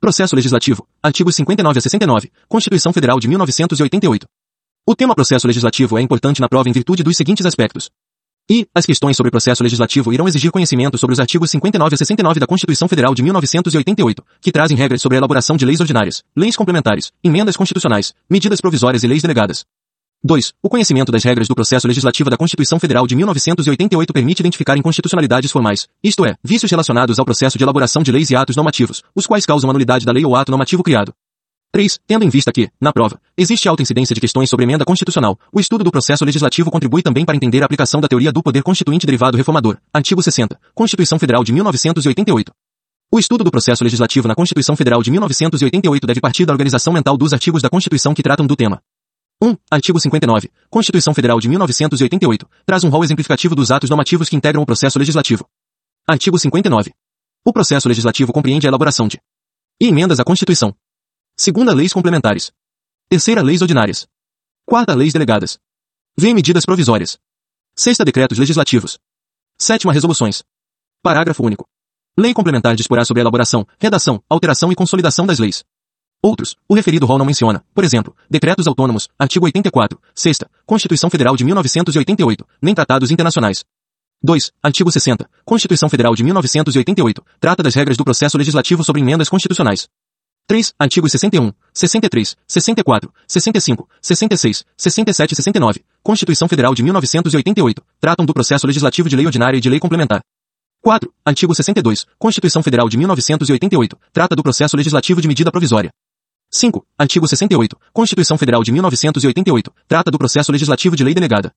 Processo 0.00 0.34
Legislativo, 0.34 0.88
artigos 1.02 1.36
59 1.36 1.78
a 1.78 1.82
69, 1.82 2.32
Constituição 2.48 2.90
Federal 2.90 3.20
de 3.20 3.28
1988. 3.28 4.26
O 4.88 4.96
tema 4.96 5.14
processo 5.14 5.46
legislativo 5.46 5.98
é 5.98 6.00
importante 6.00 6.40
na 6.40 6.48
prova 6.48 6.70
em 6.70 6.72
virtude 6.72 7.02
dos 7.02 7.14
seguintes 7.18 7.44
aspectos. 7.44 7.90
E, 8.50 8.66
as 8.74 8.86
questões 8.86 9.14
sobre 9.14 9.30
processo 9.30 9.62
legislativo 9.62 10.10
irão 10.10 10.26
exigir 10.26 10.50
conhecimento 10.50 10.96
sobre 10.96 11.12
os 11.12 11.20
artigos 11.20 11.50
59 11.50 11.94
a 11.94 11.98
69 11.98 12.40
da 12.40 12.46
Constituição 12.46 12.88
Federal 12.88 13.14
de 13.14 13.22
1988, 13.22 14.24
que 14.40 14.50
trazem 14.50 14.74
regras 14.74 15.02
sobre 15.02 15.16
a 15.16 15.20
elaboração 15.20 15.58
de 15.58 15.66
leis 15.66 15.80
ordinárias, 15.80 16.22
leis 16.34 16.56
complementares, 16.56 17.12
emendas 17.22 17.54
constitucionais, 17.54 18.14
medidas 18.28 18.62
provisórias 18.62 19.04
e 19.04 19.06
leis 19.06 19.20
delegadas. 19.20 19.66
2. 20.22 20.52
O 20.62 20.68
conhecimento 20.68 21.10
das 21.10 21.24
regras 21.24 21.48
do 21.48 21.54
processo 21.54 21.88
legislativo 21.88 22.28
da 22.28 22.36
Constituição 22.36 22.78
Federal 22.78 23.06
de 23.06 23.16
1988 23.16 24.12
permite 24.12 24.40
identificar 24.40 24.76
inconstitucionalidades 24.76 25.50
formais, 25.50 25.88
isto 26.04 26.26
é, 26.26 26.36
vícios 26.44 26.70
relacionados 26.70 27.18
ao 27.18 27.24
processo 27.24 27.56
de 27.56 27.64
elaboração 27.64 28.02
de 28.02 28.12
leis 28.12 28.30
e 28.30 28.36
atos 28.36 28.54
normativos, 28.54 29.02
os 29.14 29.26
quais 29.26 29.46
causam 29.46 29.70
a 29.70 29.72
nulidade 29.72 30.04
da 30.04 30.12
lei 30.12 30.24
ou 30.24 30.36
ato 30.36 30.52
normativo 30.52 30.82
criado. 30.82 31.14
3. 31.72 32.00
Tendo 32.06 32.24
em 32.24 32.28
vista 32.28 32.52
que, 32.52 32.68
na 32.78 32.92
prova, 32.92 33.18
existe 33.34 33.66
alta 33.66 33.80
incidência 33.80 34.14
de 34.14 34.20
questões 34.20 34.50
sobre 34.50 34.64
emenda 34.64 34.84
constitucional, 34.84 35.38
o 35.50 35.58
estudo 35.58 35.84
do 35.84 35.90
processo 35.90 36.24
legislativo 36.24 36.70
contribui 36.70 37.00
também 37.00 37.24
para 37.24 37.36
entender 37.36 37.62
a 37.62 37.64
aplicação 37.64 37.98
da 37.98 38.08
teoria 38.08 38.30
do 38.30 38.42
poder 38.42 38.62
constituinte 38.62 39.06
derivado 39.06 39.38
reformador, 39.38 39.78
artigo 39.90 40.22
60, 40.22 40.58
Constituição 40.74 41.18
Federal 41.18 41.42
de 41.42 41.52
1988. 41.52 42.52
O 43.10 43.18
estudo 43.18 43.42
do 43.42 43.50
processo 43.50 43.82
legislativo 43.82 44.28
na 44.28 44.34
Constituição 44.34 44.76
Federal 44.76 45.02
de 45.02 45.10
1988 45.10 46.06
deve 46.06 46.20
partir 46.20 46.44
da 46.44 46.52
organização 46.52 46.92
mental 46.92 47.16
dos 47.16 47.32
artigos 47.32 47.62
da 47.62 47.70
Constituição 47.70 48.12
que 48.12 48.22
tratam 48.22 48.46
do 48.46 48.54
tema. 48.54 48.82
1. 49.42 49.56
Artigo 49.70 49.98
59. 49.98 50.50
Constituição 50.68 51.14
Federal 51.14 51.40
de 51.40 51.48
1988. 51.48 52.46
Traz 52.66 52.84
um 52.84 52.90
rol 52.90 53.02
exemplificativo 53.02 53.54
dos 53.54 53.70
atos 53.70 53.88
normativos 53.88 54.28
que 54.28 54.36
integram 54.36 54.62
o 54.62 54.66
processo 54.66 54.98
legislativo. 54.98 55.48
Artigo 56.06 56.38
59. 56.38 56.92
O 57.42 57.52
processo 57.52 57.88
legislativo 57.88 58.34
compreende 58.34 58.66
a 58.66 58.68
elaboração 58.68 59.08
de 59.08 59.18
e 59.80 59.86
emendas 59.86 60.20
à 60.20 60.24
Constituição. 60.24 60.76
Segunda, 61.34 61.72
leis 61.72 61.90
complementares. 61.90 62.52
Terceira, 63.08 63.40
leis 63.40 63.62
ordinárias. 63.62 64.06
Quarta, 64.66 64.94
leis 64.94 65.14
delegadas. 65.14 65.58
V. 66.18 66.34
Medidas 66.34 66.66
provisórias. 66.66 67.18
Sexta, 67.74 68.04
decretos 68.04 68.36
legislativos. 68.36 68.98
Sétima, 69.58 69.90
resoluções. 69.90 70.42
Parágrafo 71.02 71.42
único. 71.42 71.66
Lei 72.14 72.34
complementar 72.34 72.76
disporá 72.76 73.06
sobre 73.06 73.22
a 73.22 73.22
elaboração, 73.22 73.66
redação, 73.78 74.22
alteração 74.28 74.70
e 74.70 74.74
consolidação 74.74 75.26
das 75.26 75.38
leis. 75.38 75.64
Outros, 76.22 76.54
o 76.68 76.74
referido 76.74 77.06
rol 77.06 77.16
não 77.16 77.24
menciona, 77.24 77.64
por 77.74 77.82
exemplo, 77.82 78.14
decretos 78.28 78.66
autônomos, 78.66 79.08
artigo 79.18 79.46
84, 79.46 79.98
sexta, 80.14 80.50
Constituição 80.66 81.08
Federal 81.08 81.34
de 81.34 81.44
1988, 81.44 82.46
nem 82.60 82.74
tratados 82.74 83.10
internacionais. 83.10 83.64
2. 84.22 84.52
Artigo 84.62 84.92
60. 84.92 85.26
Constituição 85.46 85.88
Federal 85.88 86.14
de 86.14 86.22
1988, 86.22 87.24
trata 87.40 87.62
das 87.62 87.74
regras 87.74 87.96
do 87.96 88.04
processo 88.04 88.36
legislativo 88.36 88.84
sobre 88.84 89.00
emendas 89.00 89.30
constitucionais. 89.30 89.88
3. 90.46 90.74
Artigos 90.78 91.12
61, 91.12 91.52
63, 91.72 92.36
64, 92.46 93.10
65, 93.26 93.88
66, 94.02 94.64
67 94.76 95.32
e 95.32 95.36
69, 95.36 95.84
Constituição 96.02 96.48
Federal 96.48 96.74
de 96.74 96.82
1988, 96.82 97.82
tratam 97.98 98.26
do 98.26 98.34
processo 98.34 98.66
legislativo 98.66 99.08
de 99.08 99.16
lei 99.16 99.24
ordinária 99.24 99.56
e 99.56 99.60
de 99.60 99.70
lei 99.70 99.80
complementar. 99.80 100.20
4. 100.82 101.10
Artigo 101.24 101.54
62, 101.54 102.06
Constituição 102.18 102.62
Federal 102.62 102.90
de 102.90 102.98
1988, 102.98 103.96
trata 104.12 104.36
do 104.36 104.42
processo 104.42 104.76
legislativo 104.76 105.22
de 105.22 105.28
medida 105.28 105.50
provisória. 105.50 105.90
5. 106.50 106.84
Artigo 106.98 107.28
68. 107.28 107.76
Constituição 107.92 108.36
Federal 108.36 108.62
de 108.64 108.72
1988. 108.72 109.72
Trata 109.86 110.10
do 110.10 110.18
processo 110.18 110.50
legislativo 110.50 110.96
de 110.96 111.04
lei 111.04 111.14
delegada. 111.14 111.52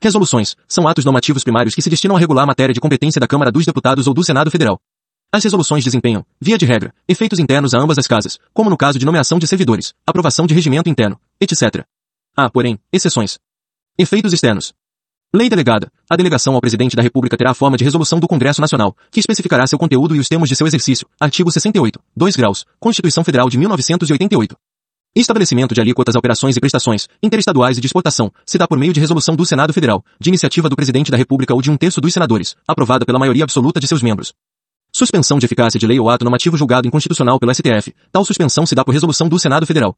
Resoluções. 0.00 0.54
São 0.68 0.86
atos 0.86 1.04
normativos 1.04 1.42
primários 1.42 1.74
que 1.74 1.82
se 1.82 1.90
destinam 1.90 2.14
a 2.14 2.20
regular 2.20 2.44
a 2.44 2.46
matéria 2.46 2.72
de 2.72 2.80
competência 2.80 3.20
da 3.20 3.26
Câmara 3.26 3.50
dos 3.50 3.66
Deputados 3.66 4.06
ou 4.06 4.14
do 4.14 4.22
Senado 4.22 4.48
Federal. 4.48 4.80
As 5.32 5.42
resoluções 5.42 5.82
desempenham, 5.82 6.24
via 6.40 6.56
de 6.56 6.64
regra, 6.64 6.94
efeitos 7.08 7.40
internos 7.40 7.74
a 7.74 7.80
ambas 7.80 7.98
as 7.98 8.06
casas, 8.06 8.38
como 8.54 8.70
no 8.70 8.76
caso 8.76 8.98
de 8.98 9.04
nomeação 9.04 9.40
de 9.40 9.46
servidores, 9.46 9.92
aprovação 10.06 10.46
de 10.46 10.54
regimento 10.54 10.88
interno, 10.88 11.20
etc. 11.40 11.84
Há, 12.36 12.48
porém, 12.48 12.78
exceções. 12.92 13.38
Efeitos 13.98 14.32
externos. 14.32 14.72
Lei 15.34 15.50
delegada. 15.50 15.92
A 16.08 16.16
delegação 16.16 16.54
ao 16.54 16.60
presidente 16.60 16.96
da 16.96 17.02
República 17.02 17.36
terá 17.36 17.50
a 17.50 17.54
forma 17.54 17.76
de 17.76 17.84
resolução 17.84 18.18
do 18.18 18.26
Congresso 18.26 18.62
Nacional, 18.62 18.96
que 19.10 19.20
especificará 19.20 19.66
seu 19.66 19.78
conteúdo 19.78 20.16
e 20.16 20.18
os 20.18 20.26
termos 20.26 20.48
de 20.48 20.56
seu 20.56 20.66
exercício. 20.66 21.06
Artigo 21.20 21.52
68. 21.52 22.00
2 22.16 22.34
graus. 22.34 22.64
Constituição 22.80 23.22
Federal 23.22 23.50
de 23.50 23.58
1988. 23.58 24.56
Estabelecimento 25.14 25.74
de 25.74 25.82
alíquotas 25.82 26.14
operações 26.14 26.56
e 26.56 26.60
prestações, 26.60 27.08
interestaduais 27.22 27.76
e 27.76 27.80
de 27.82 27.86
exportação, 27.86 28.32
se 28.46 28.56
dá 28.56 28.66
por 28.66 28.78
meio 28.78 28.94
de 28.94 29.00
resolução 29.00 29.36
do 29.36 29.44
Senado 29.44 29.70
Federal, 29.74 30.02
de 30.18 30.30
iniciativa 30.30 30.66
do 30.66 30.76
Presidente 30.76 31.10
da 31.10 31.18
República 31.18 31.52
ou 31.52 31.60
de 31.60 31.70
um 31.70 31.76
terço 31.76 32.00
dos 32.00 32.14
senadores, 32.14 32.56
aprovada 32.66 33.04
pela 33.04 33.18
maioria 33.18 33.44
absoluta 33.44 33.78
de 33.78 33.86
seus 33.86 34.02
membros. 34.02 34.32
Suspensão 34.90 35.38
de 35.38 35.44
eficácia 35.44 35.78
de 35.78 35.86
lei 35.86 36.00
ou 36.00 36.08
ato 36.08 36.24
normativo 36.24 36.56
julgado 36.56 36.88
inconstitucional 36.88 37.38
pelo 37.38 37.54
STF. 37.54 37.94
Tal 38.10 38.24
suspensão 38.24 38.64
se 38.64 38.74
dá 38.74 38.82
por 38.82 38.92
resolução 38.92 39.28
do 39.28 39.38
Senado 39.38 39.66
Federal. 39.66 39.94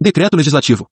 Decreto 0.00 0.36
Legislativo. 0.36 0.88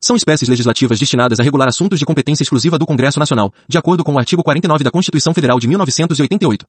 São 0.00 0.14
espécies 0.14 0.48
legislativas 0.48 0.98
destinadas 0.98 1.40
a 1.40 1.42
regular 1.42 1.66
assuntos 1.68 1.98
de 1.98 2.06
competência 2.06 2.44
exclusiva 2.44 2.78
do 2.78 2.86
Congresso 2.86 3.18
Nacional, 3.18 3.52
de 3.68 3.76
acordo 3.76 4.04
com 4.04 4.12
o 4.14 4.18
artigo 4.18 4.44
49 4.44 4.84
da 4.84 4.92
Constituição 4.92 5.34
Federal 5.34 5.58
de 5.58 5.66
1988. 5.66 6.64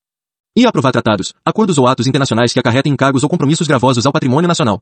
E 0.55 0.65
aprovar 0.65 0.91
tratados, 0.91 1.31
acordos 1.45 1.77
ou 1.77 1.87
atos 1.87 2.07
internacionais 2.07 2.51
que 2.51 2.59
acarretem 2.59 2.91
encargos 2.91 3.21
ou 3.21 3.29
compromissos 3.29 3.67
gravosos 3.67 4.07
ao 4.07 4.11
patrimônio 4.11 4.47
nacional. 4.47 4.81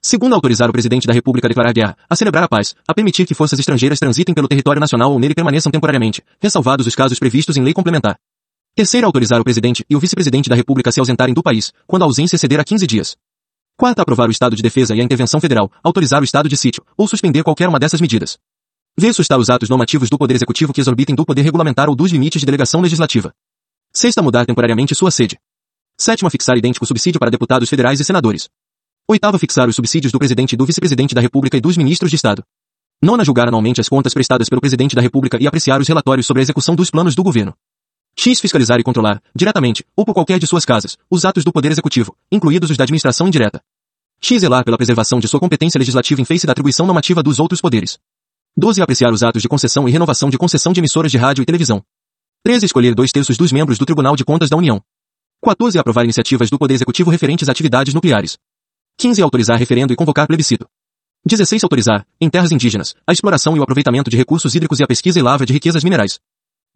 Segundo, 0.00 0.34
autorizar 0.34 0.70
o 0.70 0.72
presidente 0.72 1.06
da 1.06 1.12
República 1.12 1.48
a 1.48 1.50
declarar 1.50 1.72
guerra, 1.72 1.96
a 2.08 2.14
celebrar 2.14 2.44
a 2.44 2.48
paz, 2.48 2.76
a 2.86 2.94
permitir 2.94 3.26
que 3.26 3.34
forças 3.34 3.58
estrangeiras 3.58 3.98
transitem 3.98 4.34
pelo 4.34 4.46
território 4.46 4.80
nacional 4.80 5.12
ou 5.12 5.18
nele 5.18 5.34
permaneçam 5.34 5.72
temporariamente, 5.72 6.22
ressalvados 6.40 6.86
os 6.86 6.94
casos 6.94 7.18
previstos 7.18 7.56
em 7.56 7.62
lei 7.62 7.74
complementar. 7.74 8.16
Terceiro, 8.74 9.06
autorizar 9.06 9.40
o 9.40 9.44
presidente 9.44 9.84
e 9.90 9.96
o 9.96 10.00
vice-presidente 10.00 10.48
da 10.48 10.54
República 10.54 10.90
a 10.90 10.92
se 10.92 11.00
ausentarem 11.00 11.34
do 11.34 11.42
país, 11.42 11.72
quando 11.88 12.02
a 12.02 12.04
ausência 12.06 12.36
exceder 12.36 12.60
a 12.60 12.64
15 12.64 12.86
dias. 12.86 13.16
Quarta, 13.80 14.02
aprovar 14.02 14.28
o 14.28 14.30
estado 14.30 14.54
de 14.54 14.60
defesa 14.60 14.94
e 14.94 15.00
a 15.00 15.02
intervenção 15.02 15.40
federal, 15.40 15.72
autorizar 15.82 16.20
o 16.20 16.24
estado 16.24 16.50
de 16.50 16.54
sítio, 16.54 16.84
ou 16.98 17.08
suspender 17.08 17.42
qualquer 17.42 17.66
uma 17.66 17.78
dessas 17.78 17.98
medidas. 17.98 18.36
V. 18.94 19.10
Sustar 19.14 19.38
os 19.38 19.48
atos 19.48 19.70
normativos 19.70 20.10
do 20.10 20.18
Poder 20.18 20.34
Executivo 20.34 20.70
que 20.70 20.82
exorbitem 20.82 21.14
do 21.14 21.24
poder 21.24 21.40
regulamentar 21.40 21.88
ou 21.88 21.96
dos 21.96 22.12
limites 22.12 22.40
de 22.40 22.44
delegação 22.44 22.82
legislativa. 22.82 23.32
Sexta, 23.90 24.20
mudar 24.20 24.44
temporariamente 24.44 24.94
sua 24.94 25.10
sede. 25.10 25.38
Sétima, 25.96 26.28
fixar 26.28 26.58
idêntico 26.58 26.84
subsídio 26.84 27.18
para 27.18 27.30
deputados 27.30 27.70
federais 27.70 27.98
e 28.00 28.04
senadores. 28.04 28.50
Oitava, 29.08 29.38
fixar 29.38 29.66
os 29.66 29.76
subsídios 29.76 30.12
do 30.12 30.18
presidente 30.18 30.52
e 30.52 30.56
do 30.58 30.66
vice-presidente 30.66 31.14
da 31.14 31.22
República 31.22 31.56
e 31.56 31.60
dos 31.62 31.78
ministros 31.78 32.10
de 32.10 32.16
Estado. 32.16 32.44
Nona, 33.02 33.24
julgar 33.24 33.48
anualmente 33.48 33.80
as 33.80 33.88
contas 33.88 34.12
prestadas 34.12 34.50
pelo 34.50 34.60
presidente 34.60 34.94
da 34.94 35.00
República 35.00 35.38
e 35.40 35.46
apreciar 35.46 35.80
os 35.80 35.88
relatórios 35.88 36.26
sobre 36.26 36.42
a 36.42 36.44
execução 36.44 36.74
dos 36.74 36.90
planos 36.90 37.14
do 37.14 37.22
governo. 37.22 37.54
X 38.14 38.38
fiscalizar 38.38 38.78
e 38.78 38.82
controlar, 38.82 39.22
diretamente, 39.34 39.82
ou 39.96 40.04
por 40.04 40.12
qualquer 40.12 40.38
de 40.38 40.46
suas 40.46 40.66
casas, 40.66 40.98
os 41.10 41.24
atos 41.24 41.44
do 41.44 41.52
Poder 41.52 41.70
Executivo, 41.70 42.14
incluídos 42.30 42.70
os 42.70 42.76
da 42.76 42.84
administração 42.84 43.26
indireta. 43.26 43.62
X 44.22 44.42
zelar 44.42 44.64
pela 44.64 44.76
preservação 44.76 45.18
de 45.18 45.26
sua 45.26 45.40
competência 45.40 45.78
legislativa 45.78 46.20
em 46.20 46.24
face 46.24 46.46
da 46.46 46.52
atribuição 46.52 46.86
normativa 46.86 47.22
dos 47.22 47.40
outros 47.40 47.60
poderes. 47.60 47.98
12. 48.56 48.82
Apreciar 48.82 49.12
os 49.12 49.22
atos 49.22 49.40
de 49.40 49.48
concessão 49.48 49.88
e 49.88 49.92
renovação 49.92 50.28
de 50.28 50.36
concessão 50.36 50.72
de 50.72 50.80
emissoras 50.80 51.10
de 51.10 51.16
rádio 51.16 51.42
e 51.42 51.46
televisão. 51.46 51.82
13. 52.44 52.66
Escolher 52.66 52.94
dois 52.94 53.12
terços 53.12 53.36
dos 53.38 53.50
membros 53.50 53.78
do 53.78 53.86
Tribunal 53.86 54.14
de 54.14 54.24
Contas 54.24 54.50
da 54.50 54.56
União. 54.56 54.82
14. 55.42 55.78
Aprovar 55.78 56.04
iniciativas 56.04 56.50
do 56.50 56.58
Poder 56.58 56.74
Executivo 56.74 57.10
referentes 57.10 57.48
a 57.48 57.52
atividades 57.52 57.94
nucleares. 57.94 58.36
15. 58.98 59.22
Autorizar 59.22 59.58
referendo 59.58 59.92
e 59.92 59.96
convocar 59.96 60.26
plebiscito. 60.26 60.66
16. 61.24 61.64
Autorizar, 61.64 62.06
em 62.20 62.28
terras 62.28 62.52
indígenas, 62.52 62.94
a 63.06 63.12
exploração 63.12 63.56
e 63.56 63.60
o 63.60 63.62
aproveitamento 63.62 64.10
de 64.10 64.16
recursos 64.18 64.54
hídricos 64.54 64.80
e 64.80 64.84
a 64.84 64.86
pesquisa 64.86 65.18
e 65.18 65.22
lavra 65.22 65.46
de 65.46 65.52
riquezas 65.54 65.82
minerais. 65.82 66.20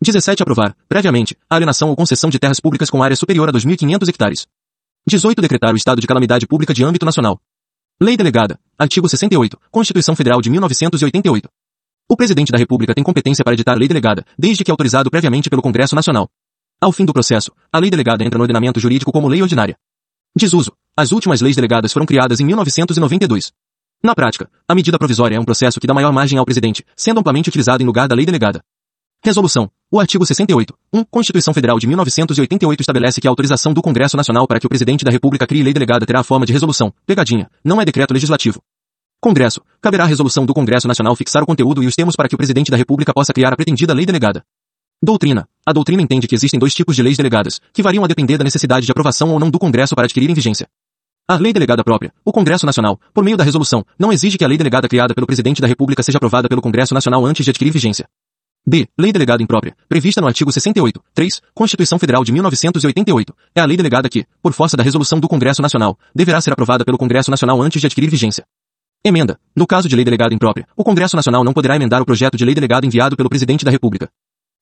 17. 0.03 0.43
Aprovar, 0.43 0.75
previamente, 0.89 1.37
a 1.49 1.57
alienação 1.57 1.91
ou 1.91 1.97
concessão 1.97 2.31
de 2.31 2.39
terras 2.39 2.61
públicas 2.61 2.89
com 2.89 3.03
área 3.03 3.17
superior 3.17 3.49
a 3.51 3.53
2.500 3.53 4.09
hectares. 4.09 4.47
18. 5.07 5.43
Decretar 5.43 5.75
o 5.75 5.77
estado 5.77 6.01
de 6.01 6.07
calamidade 6.07 6.47
pública 6.47 6.73
de 6.73 6.83
âmbito 6.83 7.05
nacional. 7.05 7.39
Lei 8.01 8.17
Delegada. 8.17 8.59
Artigo 8.79 9.07
68. 9.07 9.59
Constituição 9.71 10.17
Federal 10.17 10.41
de 10.41 10.49
1988. 10.49 11.47
O 12.09 12.17
Presidente 12.17 12.51
da 12.51 12.57
República 12.57 12.95
tem 12.95 13.05
competência 13.05 13.45
para 13.45 13.53
editar 13.53 13.75
lei 13.75 13.87
delegada, 13.87 14.25
desde 14.39 14.65
que 14.65 14.71
autorizado 14.71 15.11
previamente 15.11 15.51
pelo 15.51 15.61
Congresso 15.61 15.95
Nacional. 15.95 16.31
Ao 16.81 16.91
fim 16.91 17.05
do 17.05 17.13
processo, 17.13 17.53
a 17.71 17.79
lei 17.79 17.91
delegada 17.91 18.25
entra 18.25 18.39
no 18.39 18.45
ordenamento 18.45 18.81
jurídico 18.81 19.13
como 19.13 19.29
lei 19.29 19.43
ordinária. 19.43 19.77
Desuso. 20.35 20.73
As 20.97 21.13
últimas 21.13 21.43
leis 21.43 21.57
delegadas 21.57 21.93
foram 21.93 22.07
criadas 22.07 22.41
em 22.41 22.47
1992. 22.47 23.53
Na 24.03 24.15
prática, 24.15 24.51
a 24.67 24.75
medida 24.75 24.99
provisória 24.99 25.37
é 25.37 25.41
um 25.41 25.45
processo 25.45 25.79
que 25.79 25.87
dá 25.87 25.93
maior 25.93 26.13
margem 26.13 26.39
ao 26.39 26.47
presidente, 26.47 26.83
sendo 26.97 27.21
amplamente 27.21 27.51
utilizado 27.51 27.83
em 27.83 27.87
lugar 27.87 28.09
da 28.09 28.15
lei 28.15 28.25
delegada. 28.25 28.63
Resolução. 29.25 29.71
O 29.91 29.99
artigo 29.99 30.27
68. 30.27 30.75
1. 30.93 31.05
Constituição 31.05 31.55
Federal 31.55 31.79
de 31.79 31.87
1988 31.87 32.83
estabelece 32.83 33.23
que 33.23 33.27
a 33.27 33.31
autorização 33.31 33.73
do 33.73 33.81
Congresso 33.81 34.19
Nacional 34.19 34.47
para 34.47 34.61
que 34.61 34.67
o 34.67 34.69
Presidente 34.69 35.03
da 35.03 35.11
República 35.11 35.47
crie 35.47 35.63
lei 35.63 35.73
delegada 35.73 36.05
terá 36.05 36.21
a 36.21 36.23
forma 36.23 36.45
de 36.45 36.53
resolução, 36.53 36.93
pegadinha, 37.07 37.51
não 37.65 37.81
é 37.81 37.87
decreto 37.87 38.13
legislativo. 38.13 38.61
Congresso. 39.23 39.63
Caberá 39.81 40.05
à 40.05 40.07
resolução 40.07 40.45
do 40.45 40.53
Congresso 40.53 40.87
Nacional 40.87 41.17
fixar 41.17 41.43
o 41.43 41.47
conteúdo 41.47 41.83
e 41.83 41.87
os 41.87 41.95
termos 41.95 42.15
para 42.15 42.29
que 42.29 42.35
o 42.35 42.37
Presidente 42.37 42.71
da 42.71 42.77
República 42.77 43.15
possa 43.15 43.33
criar 43.33 43.51
a 43.51 43.57
pretendida 43.57 43.95
lei 43.95 44.05
delegada. 44.05 44.45
Doutrina. 45.03 45.49
A 45.65 45.73
doutrina 45.73 46.03
entende 46.03 46.29
que 46.29 46.35
existem 46.35 46.61
dois 46.61 46.75
tipos 46.75 46.95
de 46.95 47.03
leis 47.03 47.17
delegadas, 47.17 47.63
que 47.73 47.83
variam 47.83 48.05
a 48.05 48.07
depender 48.07 48.37
da 48.37 48.45
necessidade 48.45 48.85
de 48.85 48.93
aprovação 48.93 49.31
ou 49.31 49.41
não 49.41 49.49
do 49.49 49.59
Congresso 49.59 49.95
para 49.95 50.05
adquirirem 50.05 50.35
vigência. 50.35 50.69
A 51.27 51.37
lei 51.37 51.55
delegada 51.55 51.83
própria, 51.83 52.13
o 52.27 52.31
Congresso 52.31 52.67
Nacional, 52.67 53.01
por 53.15 53.25
meio 53.25 53.39
da 53.39 53.45
resolução, 53.45 53.87
não 53.99 54.13
exige 54.13 54.37
que 54.37 54.45
a 54.45 54.49
lei 54.49 54.59
delegada 54.59 54.87
criada 54.87 55.15
pelo 55.15 55.27
Presidente 55.27 55.63
da 55.63 55.67
República 55.67 56.03
seja 56.03 56.19
aprovada 56.19 56.47
pelo 56.47 56.61
Congresso 56.61 56.93
Nacional 56.93 57.25
antes 57.25 57.43
de 57.43 57.51
adquirir 57.51 57.71
vigência. 57.71 58.07
B. 58.67 58.89
Lei 58.99 59.13
delegada 59.13 59.43
imprópria, 59.43 59.77
prevista 59.87 60.23
no 60.23 60.27
artigo 60.27 60.51
68, 60.51 60.99
3, 61.13 61.43
Constituição 61.53 61.99
Federal 61.99 62.25
de 62.25 62.33
1988, 62.33 63.35
é 63.55 63.61
a 63.61 63.67
lei 63.67 63.77
delegada 63.77 64.09
que, 64.09 64.25
por 64.43 64.55
força 64.55 64.75
da 64.75 64.83
resolução 64.83 65.21
do 65.21 65.29
Congresso 65.29 65.61
Nacional, 65.61 65.99
deverá 66.15 66.41
ser 66.41 66.51
aprovada 66.53 66.83
pelo 66.83 66.97
Congresso 66.97 67.31
Nacional 67.31 67.61
antes 67.61 67.79
de 67.79 67.87
adquirir 67.87 68.09
vigência. 68.09 68.47
Emenda. 69.05 69.39
No 69.55 69.67
caso 69.67 69.87
de 69.87 69.95
lei 69.95 70.03
delegada 70.03 70.35
imprópria, 70.35 70.67
o 70.75 70.83
Congresso 70.83 71.15
Nacional 71.15 71.45
não 71.45 71.53
poderá 71.53 71.77
emendar 71.77 72.01
o 72.01 72.07
projeto 72.07 72.39
de 72.39 72.45
lei 72.45 72.55
delegada 72.55 72.87
enviado 72.87 73.17
pelo 73.17 73.29
Presidente 73.29 73.67
da 73.67 73.71
República. 73.71 74.09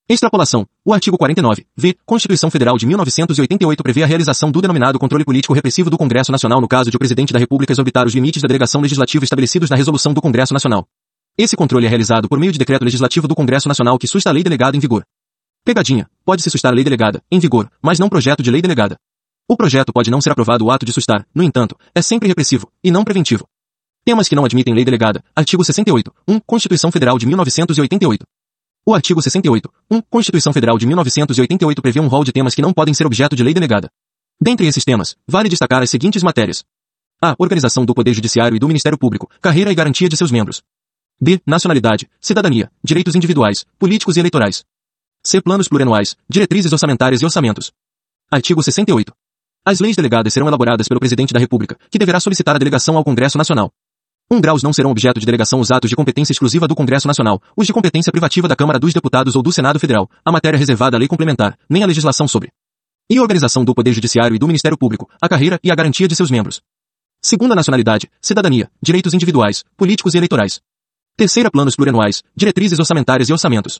Extrapolação. 0.08 0.66
O 0.84 0.92
artigo 0.92 1.16
49, 1.16 1.64
v, 1.76 1.96
Constituição 2.04 2.50
Federal 2.50 2.76
de 2.76 2.84
1988 2.84 3.82
prevê 3.84 4.02
a 4.02 4.06
realização 4.06 4.50
do 4.50 4.60
denominado 4.60 4.98
controle 4.98 5.24
político 5.24 5.54
repressivo 5.54 5.88
do 5.88 5.96
Congresso 5.96 6.32
Nacional 6.32 6.60
no 6.60 6.66
caso 6.66 6.90
de 6.90 6.96
o 6.96 6.98
Presidente 6.98 7.32
da 7.32 7.38
República 7.38 7.72
exorbitar 7.72 8.04
os 8.04 8.14
limites 8.14 8.42
da 8.42 8.48
delegação 8.48 8.80
legislativa 8.80 9.22
estabelecidos 9.22 9.70
na 9.70 9.76
resolução 9.76 10.12
do 10.12 10.20
Congresso 10.20 10.52
Nacional. 10.52 10.88
Esse 11.36 11.56
controle 11.56 11.86
é 11.86 11.88
realizado 11.88 12.28
por 12.28 12.38
meio 12.38 12.52
de 12.52 12.58
decreto 12.58 12.84
legislativo 12.84 13.26
do 13.26 13.34
Congresso 13.34 13.66
Nacional 13.66 13.98
que 13.98 14.06
susta 14.06 14.28
a 14.28 14.32
lei 14.32 14.42
delegada 14.42 14.76
em 14.76 14.80
vigor. 14.80 15.02
Pegadinha. 15.64 16.06
Pode-se 16.24 16.50
sustar 16.50 16.72
a 16.72 16.74
lei 16.74 16.84
delegada, 16.84 17.22
em 17.30 17.38
vigor, 17.38 17.70
mas 17.80 17.98
não 17.98 18.08
projeto 18.08 18.42
de 18.42 18.50
lei 18.50 18.60
delegada. 18.60 18.96
O 19.48 19.56
projeto 19.56 19.92
pode 19.92 20.10
não 20.10 20.20
ser 20.20 20.30
aprovado 20.30 20.64
o 20.64 20.70
ato 20.70 20.84
de 20.84 20.92
sustar, 20.92 21.26
no 21.34 21.42
entanto, 21.42 21.76
é 21.94 22.02
sempre 22.02 22.28
repressivo, 22.28 22.70
e 22.84 22.90
não 22.90 23.02
preventivo. 23.02 23.46
Temas 24.04 24.28
que 24.28 24.34
não 24.34 24.44
admitem 24.44 24.74
lei 24.74 24.84
delegada. 24.84 25.24
Artigo 25.34 25.64
68. 25.64 26.12
1. 26.28 26.40
Constituição 26.40 26.92
Federal 26.92 27.18
de 27.18 27.26
1988. 27.26 28.26
O 28.84 28.94
artigo 28.94 29.22
68. 29.22 29.72
1. 29.90 30.02
Constituição 30.10 30.52
Federal 30.52 30.76
de 30.76 30.86
1988 30.86 31.80
prevê 31.80 32.00
um 32.00 32.08
rol 32.08 32.24
de 32.24 32.32
temas 32.32 32.54
que 32.54 32.60
não 32.60 32.72
podem 32.72 32.92
ser 32.92 33.06
objeto 33.06 33.36
de 33.36 33.42
lei 33.42 33.54
delegada. 33.54 33.88
Dentre 34.40 34.66
esses 34.66 34.84
temas, 34.84 35.16
vale 35.26 35.48
destacar 35.48 35.82
as 35.82 35.88
seguintes 35.88 36.22
matérias. 36.22 36.64
A. 37.22 37.36
Organização 37.38 37.84
do 37.84 37.94
Poder 37.94 38.12
Judiciário 38.12 38.56
e 38.56 38.58
do 38.58 38.66
Ministério 38.66 38.98
Público, 38.98 39.30
carreira 39.40 39.70
e 39.70 39.74
garantia 39.74 40.08
de 40.08 40.16
seus 40.16 40.32
membros. 40.32 40.62
D. 41.24 41.40
Nacionalidade, 41.46 42.10
cidadania, 42.20 42.68
direitos 42.82 43.14
individuais, 43.14 43.64
políticos 43.78 44.16
e 44.16 44.18
eleitorais. 44.18 44.64
C. 45.24 45.40
Planos 45.40 45.68
plurianuais, 45.68 46.16
diretrizes 46.28 46.72
orçamentárias 46.72 47.22
e 47.22 47.24
orçamentos. 47.24 47.70
Artigo 48.28 48.60
68. 48.60 49.12
As 49.64 49.78
leis 49.78 49.94
delegadas 49.94 50.32
serão 50.32 50.48
elaboradas 50.48 50.88
pelo 50.88 50.98
Presidente 50.98 51.32
da 51.32 51.38
República, 51.38 51.78
que 51.88 51.96
deverá 51.96 52.18
solicitar 52.18 52.56
a 52.56 52.58
delegação 52.58 52.96
ao 52.96 53.04
Congresso 53.04 53.38
Nacional. 53.38 53.70
Um 54.28 54.40
graus 54.40 54.64
não 54.64 54.72
serão 54.72 54.90
objeto 54.90 55.20
de 55.20 55.26
delegação 55.26 55.60
os 55.60 55.70
atos 55.70 55.88
de 55.88 55.94
competência 55.94 56.32
exclusiva 56.32 56.66
do 56.66 56.74
Congresso 56.74 57.06
Nacional, 57.06 57.40
os 57.56 57.68
de 57.68 57.72
competência 57.72 58.10
privativa 58.10 58.48
da 58.48 58.56
Câmara 58.56 58.80
dos 58.80 58.92
Deputados 58.92 59.36
ou 59.36 59.44
do 59.44 59.52
Senado 59.52 59.78
Federal, 59.78 60.10
a 60.24 60.32
matéria 60.32 60.58
reservada 60.58 60.96
à 60.96 60.98
lei 60.98 61.06
complementar, 61.06 61.56
nem 61.70 61.84
a 61.84 61.86
legislação 61.86 62.26
sobre. 62.26 62.50
E 63.08 63.20
organização 63.20 63.64
do 63.64 63.76
Poder 63.76 63.92
Judiciário 63.92 64.34
e 64.34 64.40
do 64.40 64.48
Ministério 64.48 64.76
Público, 64.76 65.08
a 65.20 65.28
carreira 65.28 65.60
e 65.62 65.70
a 65.70 65.74
garantia 65.76 66.08
de 66.08 66.16
seus 66.16 66.32
membros. 66.32 66.60
Segunda 67.20 67.54
nacionalidade, 67.54 68.10
cidadania, 68.20 68.68
direitos 68.82 69.14
individuais, 69.14 69.62
políticos 69.76 70.14
e 70.14 70.18
eleitorais. 70.18 70.60
Terceira, 71.22 71.52
planos 71.52 71.76
plurianuais, 71.76 72.20
diretrizes 72.34 72.80
orçamentárias 72.80 73.28
e 73.28 73.32
orçamentos. 73.32 73.78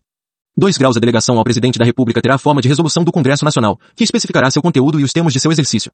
2 0.57 0.79
graus 0.79 0.97
a 0.97 1.01
delegação 1.01 1.39
ao 1.39 1.43
presidente 1.43 1.77
da 1.77 1.85
República 1.85 2.23
terá 2.23 2.37
a 2.37 2.39
forma 2.39 2.63
de 2.63 2.69
resolução 2.69 3.03
do 3.03 3.11
Congresso 3.11 3.45
Nacional, 3.45 3.81
que 3.97 4.05
especificará 4.05 4.49
seu 4.49 4.63
conteúdo 4.63 5.01
e 5.01 5.03
os 5.03 5.13
termos 5.13 5.33
de 5.33 5.41
seu 5.41 5.51
exercício. 5.51 5.91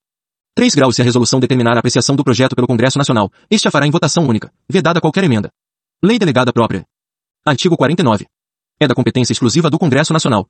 3 0.54 0.74
graus 0.74 0.94
se 0.94 1.00
a 1.00 1.04
resolução 1.06 1.40
determinar 1.40 1.74
a 1.74 1.78
apreciação 1.78 2.14
do 2.14 2.22
projeto 2.22 2.54
pelo 2.54 2.66
Congresso 2.66 2.98
Nacional, 2.98 3.32
este 3.50 3.66
a 3.66 3.70
fará 3.70 3.86
em 3.86 3.90
votação 3.90 4.26
única, 4.26 4.52
vedada 4.68 5.00
qualquer 5.00 5.24
emenda. 5.24 5.50
Lei 6.02 6.18
delegada 6.18 6.52
própria. 6.52 6.84
Artigo 7.46 7.78
49. 7.78 8.26
É 8.78 8.86
da 8.86 8.94
competência 8.94 9.32
exclusiva 9.32 9.70
do 9.70 9.78
Congresso 9.78 10.12
Nacional. 10.12 10.46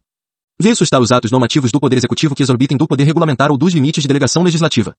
Ver 0.61 0.75
sustar 0.75 1.01
os 1.01 1.13
atos 1.13 1.31
normativos 1.31 1.71
do 1.71 1.79
Poder 1.79 1.97
Executivo 1.97 2.35
que 2.35 2.43
exorbitem 2.43 2.77
do 2.77 2.89
poder 2.89 3.05
regulamentar 3.05 3.53
ou 3.53 3.57
dos 3.57 3.73
limites 3.73 4.03
de 4.03 4.09
delegação 4.09 4.43
legislativa. 4.43 4.97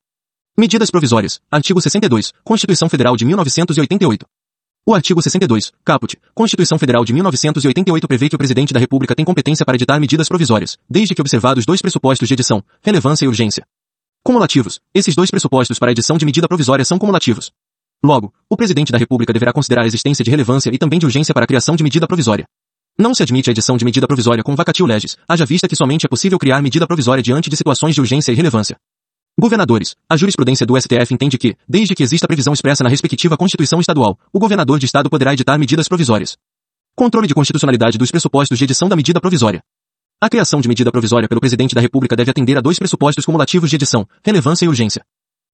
Medidas 0.57 0.89
provisórias. 0.89 1.41
Artigo 1.51 1.81
62. 1.81 2.31
Constituição 2.45 2.87
Federal 2.87 3.17
de 3.17 3.25
1988. 3.25 4.25
O 4.85 4.95
artigo 4.95 5.21
62, 5.21 5.71
caput, 5.85 6.17
Constituição 6.33 6.79
Federal 6.79 7.05
de 7.05 7.13
1988 7.13 8.07
prevê 8.07 8.29
que 8.29 8.35
o 8.35 8.37
Presidente 8.39 8.73
da 8.73 8.79
República 8.79 9.13
tem 9.13 9.25
competência 9.25 9.65
para 9.65 9.75
editar 9.75 9.99
medidas 9.99 10.27
provisórias, 10.27 10.77
desde 10.89 11.13
que 11.13 11.21
observados 11.21 11.65
dois 11.65 11.81
pressupostos 11.81 12.27
de 12.27 12.33
edição, 12.33 12.63
relevância 12.81 13.25
e 13.25 13.27
urgência. 13.27 13.65
Cumulativos. 14.23 14.79
Esses 14.93 15.15
dois 15.15 15.29
pressupostos 15.29 15.77
para 15.77 15.91
edição 15.91 16.17
de 16.17 16.25
medida 16.25 16.47
provisória 16.47 16.83
são 16.83 16.97
cumulativos. 16.97 17.51
Logo, 18.03 18.33
o 18.49 18.57
Presidente 18.57 18.91
da 18.91 18.97
República 18.97 19.33
deverá 19.33 19.53
considerar 19.53 19.83
a 19.83 19.87
existência 19.87 20.23
de 20.23 20.31
relevância 20.31 20.71
e 20.73 20.77
também 20.77 20.99
de 20.99 21.05
urgência 21.05 21.33
para 21.33 21.43
a 21.43 21.47
criação 21.47 21.75
de 21.75 21.83
medida 21.83 22.07
provisória. 22.07 22.45
Não 22.97 23.13
se 23.13 23.23
admite 23.23 23.49
a 23.49 23.51
edição 23.51 23.77
de 23.77 23.85
medida 23.85 24.07
provisória 24.07 24.43
com 24.43 24.55
vacatio 24.55 24.85
legis, 24.85 25.17
haja 25.27 25.45
vista 25.45 25.67
que 25.67 25.75
somente 25.75 26.05
é 26.05 26.09
possível 26.09 26.39
criar 26.39 26.61
medida 26.61 26.87
provisória 26.87 27.23
diante 27.23 27.49
de 27.49 27.55
situações 27.55 27.95
de 27.95 28.01
urgência 28.01 28.31
e 28.31 28.35
relevância. 28.35 28.77
Governadores. 29.39 29.95
A 30.09 30.17
jurisprudência 30.17 30.65
do 30.65 30.77
STF 30.77 31.13
entende 31.13 31.37
que, 31.37 31.55
desde 31.65 31.95
que 31.95 32.03
exista 32.03 32.27
previsão 32.27 32.53
expressa 32.53 32.83
na 32.83 32.89
respectiva 32.89 33.37
Constituição 33.37 33.79
Estadual, 33.79 34.19
o 34.33 34.39
governador 34.39 34.77
de 34.77 34.85
Estado 34.85 35.09
poderá 35.09 35.33
editar 35.33 35.57
medidas 35.57 35.87
provisórias. 35.87 36.35
Controle 36.93 37.25
de 37.25 37.33
constitucionalidade 37.33 37.97
dos 37.97 38.11
pressupostos 38.11 38.57
de 38.57 38.65
edição 38.65 38.89
da 38.89 38.97
medida 38.97 39.21
provisória. 39.21 39.61
A 40.21 40.29
criação 40.29 40.59
de 40.59 40.67
medida 40.67 40.91
provisória 40.91 41.29
pelo 41.29 41.39
Presidente 41.39 41.73
da 41.73 41.79
República 41.79 42.17
deve 42.17 42.29
atender 42.29 42.57
a 42.57 42.61
dois 42.61 42.77
pressupostos 42.77 43.25
cumulativos 43.25 43.69
de 43.69 43.77
edição, 43.77 44.05
relevância 44.25 44.65
e 44.65 44.67
urgência. 44.67 45.01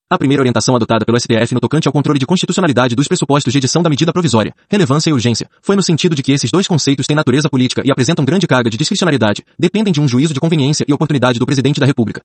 A 0.09 0.17
primeira 0.17 0.41
orientação 0.41 0.75
adotada 0.75 1.05
pelo 1.05 1.19
STF 1.19 1.53
no 1.53 1.59
tocante 1.59 1.87
ao 1.87 1.93
controle 1.93 2.17
de 2.17 2.25
constitucionalidade 2.25 2.95
dos 2.95 3.07
pressupostos 3.07 3.53
de 3.53 3.59
edição 3.59 3.83
da 3.83 3.89
medida 3.89 4.11
provisória, 4.11 4.55
relevância 4.67 5.11
e 5.11 5.13
urgência, 5.13 5.47
foi 5.61 5.75
no 5.75 5.83
sentido 5.83 6.15
de 6.15 6.23
que 6.23 6.31
esses 6.31 6.49
dois 6.49 6.67
conceitos 6.67 7.05
têm 7.05 7.15
natureza 7.15 7.49
política 7.51 7.83
e 7.85 7.91
apresentam 7.91 8.25
grande 8.25 8.47
carga 8.47 8.69
de 8.69 8.77
discricionariedade, 8.77 9.43
dependem 9.59 9.93
de 9.93 10.01
um 10.01 10.07
juízo 10.07 10.33
de 10.33 10.39
conveniência 10.39 10.85
e 10.87 10.93
oportunidade 10.93 11.37
do 11.37 11.45
Presidente 11.45 11.79
da 11.79 11.85
República. 11.85 12.21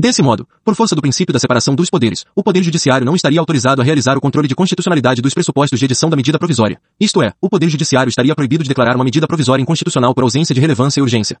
Desse 0.00 0.22
modo, 0.22 0.48
por 0.64 0.74
força 0.74 0.94
do 0.94 1.02
princípio 1.02 1.30
da 1.30 1.38
separação 1.38 1.74
dos 1.74 1.90
poderes, 1.90 2.24
o 2.34 2.42
Poder 2.42 2.62
Judiciário 2.62 3.04
não 3.04 3.14
estaria 3.14 3.38
autorizado 3.38 3.82
a 3.82 3.84
realizar 3.84 4.16
o 4.16 4.20
controle 4.20 4.48
de 4.48 4.54
constitucionalidade 4.54 5.20
dos 5.20 5.34
pressupostos 5.34 5.78
de 5.78 5.84
edição 5.84 6.08
da 6.08 6.16
medida 6.16 6.38
provisória. 6.38 6.80
Isto 6.98 7.22
é, 7.22 7.34
o 7.38 7.50
Poder 7.50 7.68
Judiciário 7.68 8.08
estaria 8.08 8.34
proibido 8.34 8.64
de 8.64 8.68
declarar 8.68 8.96
uma 8.96 9.04
medida 9.04 9.26
provisória 9.26 9.60
inconstitucional 9.60 10.14
por 10.14 10.24
ausência 10.24 10.54
de 10.54 10.60
relevância 10.60 11.00
e 11.00 11.02
urgência. 11.02 11.36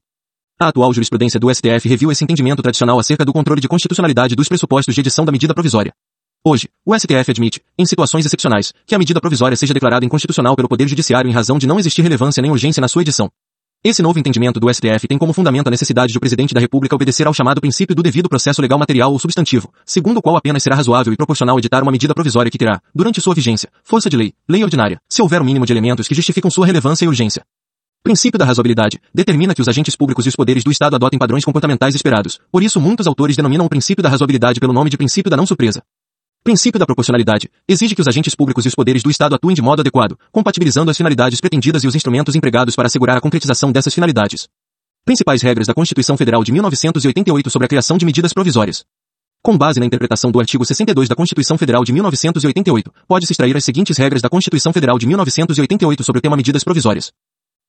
A 0.60 0.68
atual 0.68 0.92
jurisprudência 0.92 1.40
do 1.40 1.48
STF 1.48 1.88
reviu 1.88 2.12
esse 2.12 2.22
entendimento 2.22 2.60
tradicional 2.60 2.98
acerca 2.98 3.24
do 3.24 3.32
controle 3.32 3.62
de 3.62 3.68
constitucionalidade 3.68 4.36
dos 4.36 4.46
pressupostos 4.46 4.94
de 4.94 5.00
edição 5.00 5.24
da 5.24 5.32
medida 5.32 5.54
provisória. 5.54 5.94
Hoje, 6.44 6.68
o 6.84 6.94
STF 6.94 7.30
admite, 7.30 7.62
em 7.78 7.86
situações 7.86 8.26
excepcionais, 8.26 8.74
que 8.84 8.94
a 8.94 8.98
medida 8.98 9.22
provisória 9.22 9.56
seja 9.56 9.72
declarada 9.72 10.04
inconstitucional 10.04 10.54
pelo 10.54 10.68
Poder 10.68 10.86
Judiciário 10.86 11.30
em 11.30 11.32
razão 11.32 11.56
de 11.56 11.66
não 11.66 11.78
existir 11.78 12.02
relevância 12.02 12.42
nem 12.42 12.50
urgência 12.50 12.82
na 12.82 12.88
sua 12.88 13.00
edição. 13.00 13.30
Esse 13.82 14.02
novo 14.02 14.18
entendimento 14.18 14.60
do 14.60 14.70
STF 14.70 15.08
tem 15.08 15.16
como 15.16 15.32
fundamento 15.32 15.68
a 15.68 15.70
necessidade 15.70 16.12
de 16.12 16.18
o 16.18 16.20
Presidente 16.20 16.52
da 16.52 16.60
República 16.60 16.94
obedecer 16.94 17.26
ao 17.26 17.32
chamado 17.32 17.62
princípio 17.62 17.96
do 17.96 18.02
devido 18.02 18.28
processo 18.28 18.60
legal 18.60 18.78
material 18.78 19.10
ou 19.10 19.18
substantivo, 19.18 19.72
segundo 19.86 20.18
o 20.18 20.22
qual 20.22 20.36
apenas 20.36 20.62
será 20.62 20.76
razoável 20.76 21.14
e 21.14 21.16
proporcional 21.16 21.58
editar 21.58 21.82
uma 21.82 21.90
medida 21.90 22.12
provisória 22.12 22.50
que 22.50 22.58
terá, 22.58 22.78
durante 22.94 23.22
sua 23.22 23.34
vigência, 23.34 23.70
força 23.82 24.10
de 24.10 24.18
lei, 24.18 24.34
lei 24.46 24.62
ordinária, 24.62 25.00
se 25.08 25.22
houver 25.22 25.40
um 25.40 25.46
mínimo 25.46 25.64
de 25.64 25.72
elementos 25.72 26.06
que 26.06 26.14
justificam 26.14 26.50
sua 26.50 26.66
relevância 26.66 27.06
e 27.06 27.08
urgência. 27.08 27.42
Princípio 28.04 28.38
da 28.38 28.44
razoabilidade 28.44 29.00
determina 29.14 29.54
que 29.54 29.62
os 29.62 29.68
agentes 29.68 29.96
públicos 29.96 30.26
e 30.26 30.28
os 30.28 30.36
poderes 30.36 30.62
do 30.62 30.70
Estado 30.70 30.96
adotem 30.96 31.18
padrões 31.18 31.46
comportamentais 31.46 31.94
esperados. 31.94 32.38
Por 32.52 32.62
isso 32.62 32.78
muitos 32.82 33.06
autores 33.06 33.34
denominam 33.34 33.64
o 33.64 33.70
princípio 33.70 34.02
da 34.02 34.10
razoabilidade 34.10 34.60
pelo 34.60 34.74
nome 34.74 34.90
de 34.90 34.98
princípio 34.98 35.30
da 35.30 35.38
não 35.38 35.46
surpresa. 35.46 35.80
Princípio 36.42 36.78
da 36.78 36.86
proporcionalidade 36.86 37.50
exige 37.68 37.94
que 37.94 38.00
os 38.00 38.08
agentes 38.08 38.34
públicos 38.34 38.64
e 38.64 38.68
os 38.68 38.74
poderes 38.74 39.02
do 39.02 39.10
Estado 39.10 39.34
atuem 39.34 39.54
de 39.54 39.60
modo 39.60 39.80
adequado, 39.80 40.18
compatibilizando 40.32 40.90
as 40.90 40.96
finalidades 40.96 41.38
pretendidas 41.38 41.84
e 41.84 41.86
os 41.86 41.94
instrumentos 41.94 42.34
empregados 42.34 42.74
para 42.74 42.86
assegurar 42.86 43.18
a 43.18 43.20
concretização 43.20 43.70
dessas 43.70 43.92
finalidades. 43.92 44.48
Principais 45.04 45.42
regras 45.42 45.66
da 45.66 45.74
Constituição 45.74 46.16
Federal 46.16 46.42
de 46.42 46.50
1988 46.50 47.50
sobre 47.50 47.66
a 47.66 47.68
criação 47.68 47.98
de 47.98 48.06
medidas 48.06 48.32
provisórias. 48.32 48.84
Com 49.42 49.56
base 49.56 49.80
na 49.80 49.86
interpretação 49.86 50.30
do 50.30 50.40
artigo 50.40 50.64
62 50.64 51.10
da 51.10 51.14
Constituição 51.14 51.58
Federal 51.58 51.84
de 51.84 51.92
1988, 51.92 52.90
pode-se 53.06 53.32
extrair 53.32 53.54
as 53.54 53.64
seguintes 53.64 53.98
regras 53.98 54.22
da 54.22 54.30
Constituição 54.30 54.72
Federal 54.72 54.98
de 54.98 55.06
1988 55.06 56.02
sobre 56.02 56.20
o 56.20 56.22
tema 56.22 56.36
medidas 56.38 56.64
provisórias. 56.64 57.12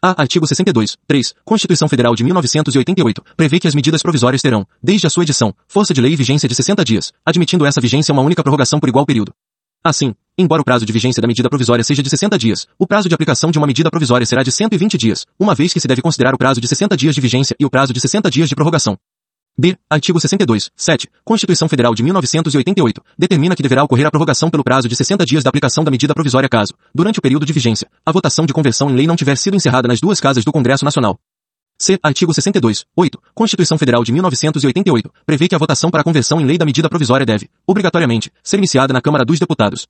A. 0.04 0.20
Artigo 0.20 0.48
62. 0.48 0.98
3. 1.08 1.36
Constituição 1.46 1.88
Federal 1.88 2.16
de 2.16 2.24
1988 2.24 3.24
prevê 3.38 3.60
que 3.60 3.68
as 3.68 3.76
medidas 3.76 4.02
provisórias 4.02 4.42
terão, 4.42 4.66
desde 4.82 5.06
a 5.06 5.10
sua 5.12 5.22
edição, 5.22 5.54
força 5.68 5.94
de 5.94 6.02
lei 6.02 6.14
e 6.14 6.16
vigência 6.16 6.50
de 6.50 6.56
60 6.56 6.84
dias, 6.84 7.14
admitindo 7.24 7.68
essa 7.68 7.80
vigência 7.80 8.12
uma 8.12 8.24
única 8.24 8.42
prorrogação 8.42 8.80
por 8.80 8.90
igual 8.90 9.06
período. 9.06 9.32
Assim, 9.84 10.16
embora 10.36 10.62
o 10.62 10.66
prazo 10.66 10.88
de 10.88 10.94
vigência 10.94 11.22
da 11.22 11.28
medida 11.28 11.50
provisória 11.50 11.84
seja 11.84 12.02
de 12.02 12.10
60 12.10 12.36
dias, 12.36 12.68
o 12.80 12.88
prazo 12.88 13.08
de 13.08 13.14
aplicação 13.14 13.52
de 13.52 13.60
uma 13.60 13.68
medida 13.68 13.92
provisória 13.92 14.26
será 14.26 14.42
de 14.42 14.52
120 14.52 14.98
dias, 14.98 15.26
uma 15.40 15.54
vez 15.54 15.72
que 15.72 15.80
se 15.80 15.88
deve 15.88 16.02
considerar 16.02 16.34
o 16.34 16.38
prazo 16.38 16.60
de 16.60 16.68
60 16.68 16.98
dias 16.98 17.14
de 17.14 17.22
vigência 17.22 17.56
e 17.60 17.66
o 17.66 17.70
prazo 17.70 17.94
de 17.94 18.00
60 18.00 18.28
dias 18.32 18.50
de 18.50 18.56
prorrogação. 18.56 18.98
B. 19.58 19.78
Artigo 19.90 20.20
62. 20.20 20.72
7. 20.76 21.10
Constituição 21.24 21.68
Federal 21.68 21.94
de 21.94 22.04
1988 22.04 23.02
determina 23.18 23.56
que 23.56 23.62
deverá 23.62 23.84
ocorrer 23.84 24.08
a 24.08 24.12
prorrogação 24.12 24.50
pelo 24.50 24.64
prazo 24.64 24.88
de 24.88 24.96
60 24.96 25.26
dias 25.26 25.44
da 25.44 25.50
aplicação 25.50 25.84
da 25.84 25.92
medida 25.92 26.14
provisória 26.14 26.50
caso, 26.50 26.74
durante 26.96 27.20
o 27.20 27.22
período 27.22 27.46
de 27.46 27.54
vigência, 27.54 27.88
a 28.06 28.12
votação 28.12 28.46
de 28.46 28.54
conversão 28.54 28.90
em 28.90 28.96
lei 28.96 29.08
não 29.08 29.16
tiver 29.16 29.36
sido 29.36 29.56
encerrada 29.56 29.88
nas 29.88 30.00
duas 30.00 30.20
casas 30.20 30.46
do 30.46 30.52
Congresso 30.52 30.86
Nacional. 30.86 31.20
C. 31.78 32.00
Artigo 32.04 32.34
62. 32.34 32.86
8. 32.96 33.20
Constituição 33.34 33.78
Federal 33.78 34.04
de 34.04 34.12
1988 34.12 35.12
prevê 35.26 35.48
que 35.48 35.56
a 35.56 35.58
votação 35.58 35.90
para 35.90 36.02
a 36.02 36.04
conversão 36.04 36.40
em 36.40 36.46
lei 36.46 36.58
da 36.58 36.66
medida 36.66 36.88
provisória 36.88 37.26
deve, 37.26 37.50
obrigatoriamente, 37.66 38.32
ser 38.44 38.58
iniciada 38.58 38.94
na 38.94 39.02
Câmara 39.02 39.26
dos 39.26 39.40
Deputados. 39.40 39.88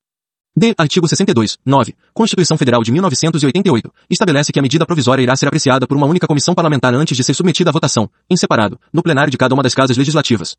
D. 0.55 0.75
Artigo 0.77 1.08
62. 1.08 1.58
9. 1.65 1.96
Constituição 2.13 2.58
Federal 2.58 2.84
de 2.84 2.91
1988 2.91 3.89
estabelece 4.10 4.51
que 4.51 4.60
a 4.60 4.62
medida 4.62 4.86
provisória 4.86 5.24
irá 5.24 5.34
ser 5.36 5.48
apreciada 5.48 5.88
por 5.88 5.96
uma 5.96 6.05
única 6.05 6.27
comissão 6.27 6.53
parlamentar 6.53 6.93
antes 6.93 7.15
de 7.15 7.24
ser 7.24 7.34
submetida 7.34 7.70
à 7.70 7.74
votação, 7.74 8.10
em 8.29 8.36
separado, 8.36 8.77
no 8.91 9.01
plenário 9.01 9.31
de 9.31 9.38
cada 9.38 9.53
uma 9.53 9.63
das 9.63 9.74
casas 9.74 9.96
legislativas. 9.96 10.58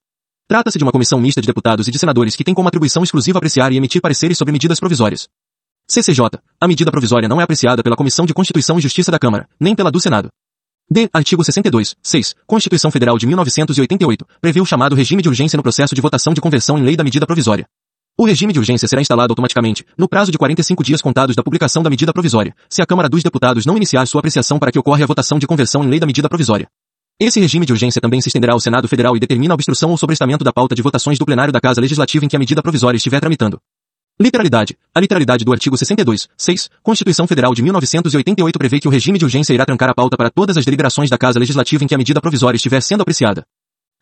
Trata-se 0.49 0.79
de 0.79 0.85
uma 0.85 0.93
comissão 0.93 1.21
mista 1.21 1.43
de 1.43 1.47
deputados 1.47 1.89
e 1.89 1.91
de 1.91 1.99
senadores 1.99 2.35
que 2.35 2.43
tem 2.43 2.55
como 2.55 2.69
atribuição 2.69 3.03
exclusiva 3.03 3.39
apreciar 3.39 3.71
e 3.71 3.77
emitir 3.77 4.01
pareceres 4.01 4.39
sobre 4.39 4.53
medidas 4.53 4.81
provisórias. 4.81 5.29
CCJ. 5.87 6.39
A 6.59 6.67
medida 6.67 6.91
provisória 6.91 7.29
não 7.29 7.41
é 7.41 7.45
apreciada 7.45 7.83
pela 7.83 7.97
Comissão 7.97 8.25
de 8.25 8.33
Constituição 8.33 8.79
e 8.79 8.83
Justiça 8.83 9.11
da 9.11 9.19
Câmara, 9.19 9.47
nem 9.61 9.75
pela 9.75 9.91
do 9.91 10.01
Senado. 10.01 10.31
D. 10.91 11.09
Artigo 11.13 11.45
62, 11.45 11.97
6. 12.03 12.35
Constituição 12.47 12.91
Federal 12.91 13.19
de 13.19 13.27
1988, 13.27 14.27
prevê 14.41 14.61
o 14.61 14.67
chamado 14.67 14.97
regime 14.97 15.23
de 15.23 15.29
urgência 15.29 15.57
no 15.57 15.63
processo 15.63 15.95
de 15.95 16.01
votação 16.01 16.33
de 16.33 16.41
conversão 16.41 16.79
em 16.79 16.83
lei 16.83 16.97
da 16.97 17.05
medida 17.05 17.27
provisória. 17.27 17.67
O 18.23 18.25
regime 18.25 18.53
de 18.53 18.61
urgência 18.61 18.87
será 18.87 19.03
instalado 19.03 19.33
automaticamente, 19.33 19.85
no 19.99 20.09
prazo 20.09 20.31
de 20.31 20.39
45 20.39 20.85
dias 20.85 21.03
contados 21.03 21.35
da 21.35 21.43
publicação 21.43 21.83
da 21.83 21.91
medida 21.91 22.13
provisória, 22.13 22.55
se 22.71 22.81
a 22.81 22.87
Câmara 22.87 23.09
dos 23.09 23.21
Deputados 23.21 23.67
não 23.67 23.77
iniciar 23.77 24.07
sua 24.07 24.21
apreciação 24.21 24.61
para 24.61 24.71
que 24.71 24.79
ocorra 24.79 25.03
a 25.03 25.07
votação 25.09 25.41
de 25.41 25.47
conversão 25.49 25.83
em 25.83 25.89
lei 25.89 25.99
da 25.99 26.07
medida 26.07 26.29
provisória. 26.29 26.69
Esse 27.19 27.41
regime 27.41 27.67
de 27.67 27.73
urgência 27.73 28.01
também 28.01 28.21
se 28.21 28.29
estenderá 28.29 28.53
ao 28.53 28.61
Senado 28.61 28.87
Federal 28.87 29.17
e 29.17 29.19
determina 29.19 29.55
a 29.55 29.57
obstrução 29.57 29.91
ou 29.91 29.99
sobrestamento 29.99 30.45
da 30.45 30.53
pauta 30.53 30.73
de 30.73 30.83
votações 30.83 31.19
do 31.19 31.27
plenário 31.27 31.53
da 31.53 31.61
Casa 31.61 31.81
Legislativa 31.81 32.25
em 32.25 32.29
que 32.29 32.37
a 32.37 32.39
medida 32.39 32.63
provisória 32.63 32.97
estiver 32.97 33.19
tramitando. 33.19 33.59
Literalidade. 34.21 34.77
A 34.95 35.01
literalidade 35.01 35.45
do 35.45 35.53
artigo 35.53 35.77
62, 35.77 36.29
6, 36.39 36.71
Constituição 36.81 37.27
Federal 37.27 37.53
de 37.53 37.63
1988 37.65 38.57
prevê 38.57 38.79
que 38.79 38.87
o 38.87 38.91
regime 38.93 39.19
de 39.19 39.25
urgência 39.25 39.53
irá 39.53 39.67
trancar 39.67 39.91
a 39.91 39.95
pauta 39.95 40.17
para 40.17 40.31
todas 40.31 40.57
as 40.57 40.65
deliberações 40.65 41.11
da 41.11 41.19
Casa 41.19 41.41
Legislativa 41.41 41.83
em 41.83 41.89
que 41.89 41.95
a 41.97 41.99
medida 41.99 42.21
provisória 42.21 42.57
estiver 42.57 42.83
sendo 42.83 43.01
apreciada. 43.01 43.43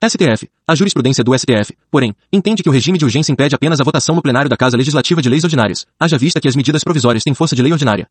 STF. 0.03 0.49
A 0.67 0.75
jurisprudência 0.75 1.23
do 1.23 1.39
STF, 1.39 1.77
porém, 1.91 2.15
entende 2.33 2.63
que 2.63 2.69
o 2.71 2.73
regime 2.73 2.97
de 2.97 3.05
urgência 3.05 3.33
impede 3.33 3.55
apenas 3.55 3.81
a 3.81 3.85
votação 3.85 4.15
no 4.15 4.23
plenário 4.23 4.49
da 4.49 4.57
Casa 4.57 4.75
Legislativa 4.75 5.21
de 5.21 5.29
leis 5.29 5.45
ordinárias, 5.45 5.87
haja 5.99 6.17
vista 6.17 6.41
que 6.41 6.49
as 6.49 6.57
medidas 6.57 6.83
provisórias 6.83 7.23
têm 7.23 7.35
força 7.35 7.55
de 7.55 7.61
lei 7.61 7.71
ordinária. 7.71 8.09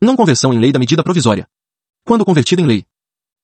Não 0.00 0.14
conversão 0.14 0.52
em 0.54 0.60
lei 0.60 0.70
da 0.70 0.78
medida 0.78 1.02
provisória. 1.02 1.48
Quando 2.06 2.24
convertida 2.24 2.62
em 2.62 2.66
lei. 2.66 2.84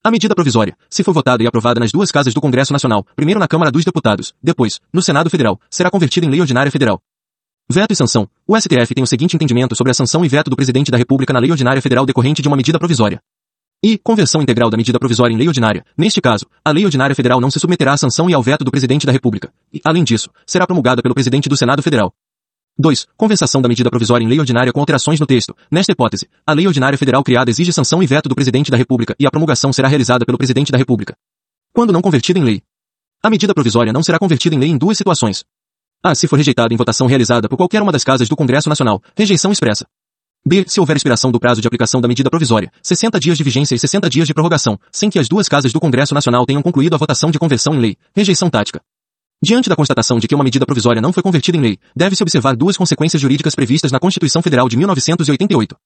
A 0.05 0.11
medida 0.11 0.37
provisória, 0.37 0.77
se 0.89 1.03
for 1.03 1.13
votada 1.13 1.43
e 1.43 1.49
aprovada 1.49 1.81
nas 1.81 1.91
duas 1.91 2.13
casas 2.13 2.33
do 2.33 2.41
Congresso 2.41 2.73
Nacional, 2.73 3.05
primeiro 3.17 3.41
na 3.41 3.49
Câmara 3.49 3.73
dos 3.73 3.85
Deputados, 3.85 4.33
depois, 4.41 4.81
no 4.93 5.03
Senado 5.03 5.29
Federal, 5.29 5.61
será 5.69 5.91
convertida 5.91 6.25
em 6.25 6.31
lei 6.31 6.41
ordinária 6.41 6.71
federal. 6.71 7.03
Veto 7.69 7.93
e 7.93 7.97
sanção. 7.97 8.29
O 8.47 8.57
STF 8.57 8.95
tem 8.95 9.03
o 9.03 9.07
seguinte 9.07 9.35
entendimento 9.35 9.75
sobre 9.75 9.91
a 9.91 9.95
sanção 9.95 10.25
e 10.25 10.29
veto 10.29 10.49
do 10.49 10.57
Presidente 10.57 10.93
da 10.93 10.97
República 10.97 11.33
na 11.33 11.41
Lei 11.41 11.51
Ordinária 11.51 11.83
Federal 11.83 12.07
decorrente 12.07 12.41
de 12.41 12.49
uma 12.49 12.57
medida 12.57 12.79
provisória. 12.79 13.21
E, 13.83 13.97
conversão 13.97 14.43
integral 14.43 14.69
da 14.69 14.77
medida 14.77 14.99
provisória 14.99 15.33
em 15.33 15.39
lei 15.39 15.49
ordinária. 15.49 15.83
Neste 15.97 16.21
caso, 16.21 16.45
a 16.63 16.71
Lei 16.71 16.85
Ordinária 16.85 17.17
Federal 17.17 17.41
não 17.41 17.51
se 17.51 17.59
submeterá 17.59 17.95
à 17.95 17.97
sanção 17.97 18.29
e 18.29 18.35
ao 18.35 18.43
veto 18.43 18.63
do 18.63 18.71
Presidente 18.71 19.07
da 19.07 19.13
República. 19.13 19.51
E, 19.73 19.81
além 19.83 20.05
disso, 20.05 20.29
será 20.47 20.67
promulgada 20.67 21.01
pelo 21.01 21.15
Presidente 21.15 21.49
do 21.49 21.57
Senado 21.57 21.83
Federal. 21.83 22.13
2. 22.79 23.07
Conversação 23.17 23.63
da 23.63 23.69
medida 23.71 23.89
provisória 23.89 24.23
em 24.23 24.29
lei 24.29 24.39
ordinária 24.39 24.71
com 24.71 24.81
alterações 24.81 25.19
no 25.19 25.27
texto. 25.27 25.57
Nesta 25.71 25.93
hipótese, 25.93 26.29
a 26.47 26.53
Lei 26.53 26.67
Ordinária 26.67 26.99
Federal 26.99 27.25
criada 27.25 27.51
exige 27.51 27.73
sanção 27.73 28.03
e 28.03 28.07
veto 28.07 28.29
do 28.29 28.35
Presidente 28.35 28.71
da 28.71 28.77
República 28.77 29.17
e 29.19 29.27
a 29.27 29.31
promulgação 29.31 29.73
será 29.73 29.89
realizada 29.89 30.27
pelo 30.27 30.37
Presidente 30.37 30.71
da 30.71 30.77
República. 30.77 31.17
Quando 31.73 31.91
não 31.91 32.03
convertida 32.03 32.39
em 32.39 32.45
lei. 32.45 32.63
A 33.23 33.31
medida 33.31 33.55
provisória 33.55 33.95
não 33.95 34.03
será 34.03 34.19
convertida 34.19 34.55
em 34.55 34.59
lei 34.59 34.69
em 34.69 34.77
duas 34.77 34.99
situações. 34.99 35.43
A. 36.03 36.15
Se 36.15 36.29
for 36.29 36.37
rejeitada 36.37 36.75
em 36.75 36.77
votação 36.77 37.07
realizada 37.07 37.49
por 37.49 37.57
qualquer 37.57 37.81
uma 37.81 37.93
das 37.93 38.05
casas 38.05 38.29
do 38.29 38.37
Congresso 38.37 38.69
Nacional, 38.69 39.03
rejeição 39.17 39.51
expressa. 39.51 39.87
B. 40.45 40.65
Se 40.67 40.81
houver 40.81 40.97
expiração 40.97 41.31
do 41.31 41.39
prazo 41.39 41.61
de 41.61 41.67
aplicação 41.67 42.01
da 42.01 42.09
medida 42.09 42.31
provisória, 42.31 42.73
60 42.83 43.21
dias 43.21 43.37
de 43.37 43.45
vigência 43.45 43.75
e 43.75 43.79
60 43.79 44.09
dias 44.09 44.27
de 44.27 44.33
prorrogação, 44.33 44.79
sem 44.91 45.11
que 45.11 45.19
as 45.19 45.29
duas 45.29 45.49
casas 45.49 45.73
do 45.73 45.79
Congresso 45.79 46.15
Nacional 46.15 46.47
tenham 46.47 46.63
concluído 46.63 46.95
a 46.95 46.99
votação 46.99 47.31
de 47.31 47.39
conversão 47.39 47.75
em 47.75 47.79
lei, 47.79 47.97
rejeição 48.17 48.49
tática. 48.49 48.81
Diante 49.43 49.69
da 49.69 49.77
constatação 49.77 50.19
de 50.19 50.27
que 50.27 50.35
uma 50.35 50.45
medida 50.45 50.65
provisória 50.65 51.01
não 51.01 51.13
foi 51.13 51.23
convertida 51.23 51.59
em 51.59 51.61
lei, 51.61 51.79
deve-se 51.95 52.23
observar 52.23 52.57
duas 52.57 52.77
consequências 52.77 53.21
jurídicas 53.21 53.55
previstas 53.55 53.93
na 53.93 53.99
Constituição 53.99 54.41
Federal 54.41 54.69
de 54.69 54.77
1988. 54.79 55.77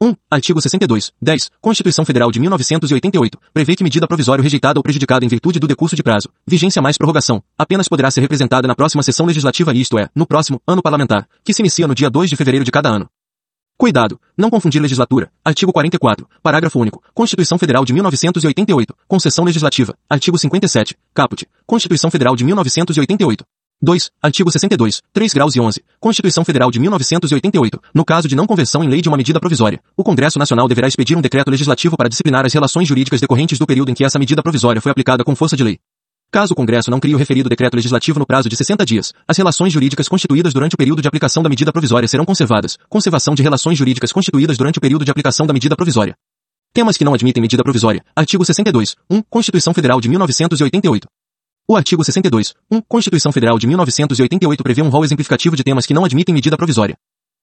1. 0.00 0.14
Artigo 0.30 0.60
62, 0.62 1.12
10, 1.20 1.50
Constituição 1.60 2.04
Federal 2.04 2.30
de 2.30 2.38
1988, 2.38 3.36
prevê 3.52 3.74
que 3.74 3.82
medida 3.82 4.06
provisória 4.06 4.42
rejeitada 4.42 4.78
ou 4.78 4.82
prejudicada 4.82 5.24
em 5.24 5.28
virtude 5.28 5.58
do 5.58 5.66
decurso 5.66 5.96
de 5.96 6.04
prazo, 6.04 6.28
vigência 6.46 6.80
mais 6.80 6.96
prorrogação, 6.96 7.42
apenas 7.58 7.88
poderá 7.88 8.12
ser 8.12 8.20
representada 8.20 8.68
na 8.68 8.76
próxima 8.76 9.02
sessão 9.02 9.26
legislativa 9.26 9.74
isto 9.74 9.98
é, 9.98 10.08
no 10.14 10.24
próximo 10.24 10.62
ano 10.68 10.82
parlamentar, 10.82 11.28
que 11.42 11.52
se 11.52 11.62
inicia 11.62 11.88
no 11.88 11.96
dia 11.96 12.08
2 12.08 12.30
de 12.30 12.36
fevereiro 12.36 12.64
de 12.64 12.70
cada 12.70 12.88
ano. 12.88 13.08
Cuidado, 13.78 14.20
não 14.36 14.50
confundir 14.50 14.82
legislatura. 14.82 15.30
Artigo 15.44 15.72
44, 15.72 16.28
parágrafo 16.42 16.80
único, 16.80 17.00
Constituição 17.14 17.56
Federal 17.56 17.84
de 17.84 17.92
1988, 17.92 18.92
concessão 19.06 19.44
legislativa. 19.44 19.96
Artigo 20.10 20.36
57, 20.36 20.96
caput, 21.14 21.46
Constituição 21.64 22.10
Federal 22.10 22.34
de 22.34 22.42
1988. 22.42 23.44
2. 23.80 24.10
Artigo 24.20 24.50
62, 24.50 25.00
3 25.12 25.32
graus 25.32 25.54
e 25.54 25.60
11, 25.60 25.84
Constituição 26.00 26.44
Federal 26.44 26.72
de 26.72 26.80
1988. 26.80 27.80
No 27.94 28.04
caso 28.04 28.26
de 28.26 28.34
não 28.34 28.48
conversão 28.48 28.82
em 28.82 28.88
lei 28.88 29.00
de 29.00 29.08
uma 29.08 29.16
medida 29.16 29.38
provisória, 29.38 29.80
o 29.96 30.02
Congresso 30.02 30.40
Nacional 30.40 30.66
deverá 30.66 30.88
expedir 30.88 31.16
um 31.16 31.20
decreto 31.20 31.48
legislativo 31.48 31.96
para 31.96 32.08
disciplinar 32.08 32.44
as 32.44 32.52
relações 32.52 32.88
jurídicas 32.88 33.20
decorrentes 33.20 33.60
do 33.60 33.66
período 33.66 33.92
em 33.92 33.94
que 33.94 34.04
essa 34.04 34.18
medida 34.18 34.42
provisória 34.42 34.80
foi 34.80 34.90
aplicada 34.90 35.22
com 35.22 35.36
força 35.36 35.56
de 35.56 35.62
lei. 35.62 35.78
Caso 36.30 36.52
o 36.52 36.56
Congresso 36.56 36.90
não 36.90 37.00
crie 37.00 37.14
o 37.14 37.18
referido 37.18 37.48
decreto 37.48 37.74
legislativo 37.74 38.18
no 38.18 38.26
prazo 38.26 38.50
de 38.50 38.56
60 38.56 38.84
dias, 38.84 39.14
as 39.26 39.38
relações 39.38 39.72
jurídicas 39.72 40.08
constituídas 40.08 40.52
durante 40.52 40.74
o 40.74 40.76
período 40.76 41.00
de 41.00 41.08
aplicação 41.08 41.42
da 41.42 41.48
medida 41.48 41.72
provisória 41.72 42.06
serão 42.06 42.26
conservadas. 42.26 42.76
Conservação 42.86 43.34
de 43.34 43.42
relações 43.42 43.78
jurídicas 43.78 44.12
constituídas 44.12 44.58
durante 44.58 44.76
o 44.76 44.80
período 44.80 45.06
de 45.06 45.10
aplicação 45.10 45.46
da 45.46 45.54
medida 45.54 45.74
provisória. 45.74 46.14
Temas 46.74 46.98
que 46.98 47.04
não 47.04 47.14
admitem 47.14 47.40
medida 47.40 47.62
provisória. 47.62 48.04
Artigo 48.14 48.44
62, 48.44 48.94
1, 49.10 49.22
Constituição 49.22 49.72
Federal 49.72 49.98
de 50.02 50.08
1988. 50.10 51.08
O 51.66 51.74
artigo 51.74 52.04
62, 52.04 52.52
1, 52.70 52.82
Constituição 52.82 53.32
Federal 53.32 53.58
de 53.58 53.66
1988 53.66 54.62
prevê 54.62 54.82
um 54.82 54.90
rol 54.90 55.04
exemplificativo 55.04 55.56
de 55.56 55.64
temas 55.64 55.86
que 55.86 55.94
não 55.94 56.04
admitem 56.04 56.34
medida 56.34 56.58
provisória. 56.58 56.94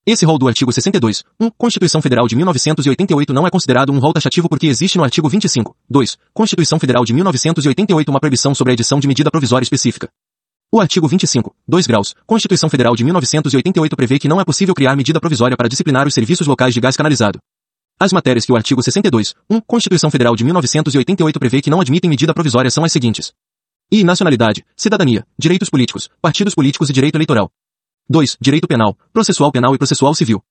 Esse 0.08 0.24
rol 0.24 0.38
do 0.38 0.46
artigo 0.46 0.72
62, 0.72 1.24
1, 1.40 1.50
Constituição 1.58 2.00
Federal 2.00 2.28
de 2.28 2.36
1988 2.36 3.32
não 3.32 3.44
é 3.44 3.50
considerado 3.50 3.90
um 3.90 3.98
rol 3.98 4.12
taxativo 4.12 4.48
porque 4.48 4.68
existe 4.68 4.96
no 4.96 5.02
artigo 5.02 5.28
25, 5.28 5.74
2, 5.90 6.16
Constituição 6.32 6.78
Federal 6.78 7.04
de 7.04 7.12
1988 7.12 8.08
uma 8.08 8.20
proibição 8.20 8.54
sobre 8.54 8.70
a 8.70 8.74
edição 8.74 9.00
de 9.00 9.08
medida 9.08 9.32
provisória 9.32 9.64
específica. 9.64 10.08
O 10.72 10.80
artigo 10.80 11.08
25, 11.08 11.52
2 11.66 11.88
graus, 11.88 12.14
Constituição 12.24 12.70
Federal 12.70 12.94
de 12.94 13.02
1988 13.02 13.96
prevê 13.96 14.20
que 14.20 14.28
não 14.28 14.40
é 14.40 14.44
possível 14.44 14.76
criar 14.76 14.94
medida 14.94 15.18
provisória 15.18 15.56
para 15.56 15.68
disciplinar 15.68 16.06
os 16.06 16.14
serviços 16.14 16.46
locais 16.46 16.72
de 16.72 16.80
gás 16.80 16.96
canalizado. 16.96 17.40
As 17.98 18.12
matérias 18.12 18.46
que 18.46 18.52
o 18.52 18.56
artigo 18.56 18.80
62, 18.80 19.34
1, 19.50 19.60
Constituição 19.62 20.08
Federal 20.08 20.36
de 20.36 20.44
1988 20.44 21.40
prevê 21.40 21.60
que 21.60 21.70
não 21.70 21.80
admitem 21.80 22.08
medida 22.08 22.32
provisória 22.32 22.70
são 22.70 22.84
as 22.84 22.92
seguintes. 22.92 23.32
I. 23.90 24.04
Nacionalidade, 24.04 24.64
cidadania, 24.76 25.26
direitos 25.36 25.68
políticos, 25.68 26.08
partidos 26.22 26.54
políticos 26.54 26.90
e 26.90 26.92
direito 26.92 27.16
eleitoral. 27.16 27.50
2. 28.08 28.36
Direito 28.40 28.68
penal, 28.68 28.96
processual 29.12 29.50
penal 29.50 29.74
e 29.74 29.78
processual 29.78 30.14
civil. 30.14 30.42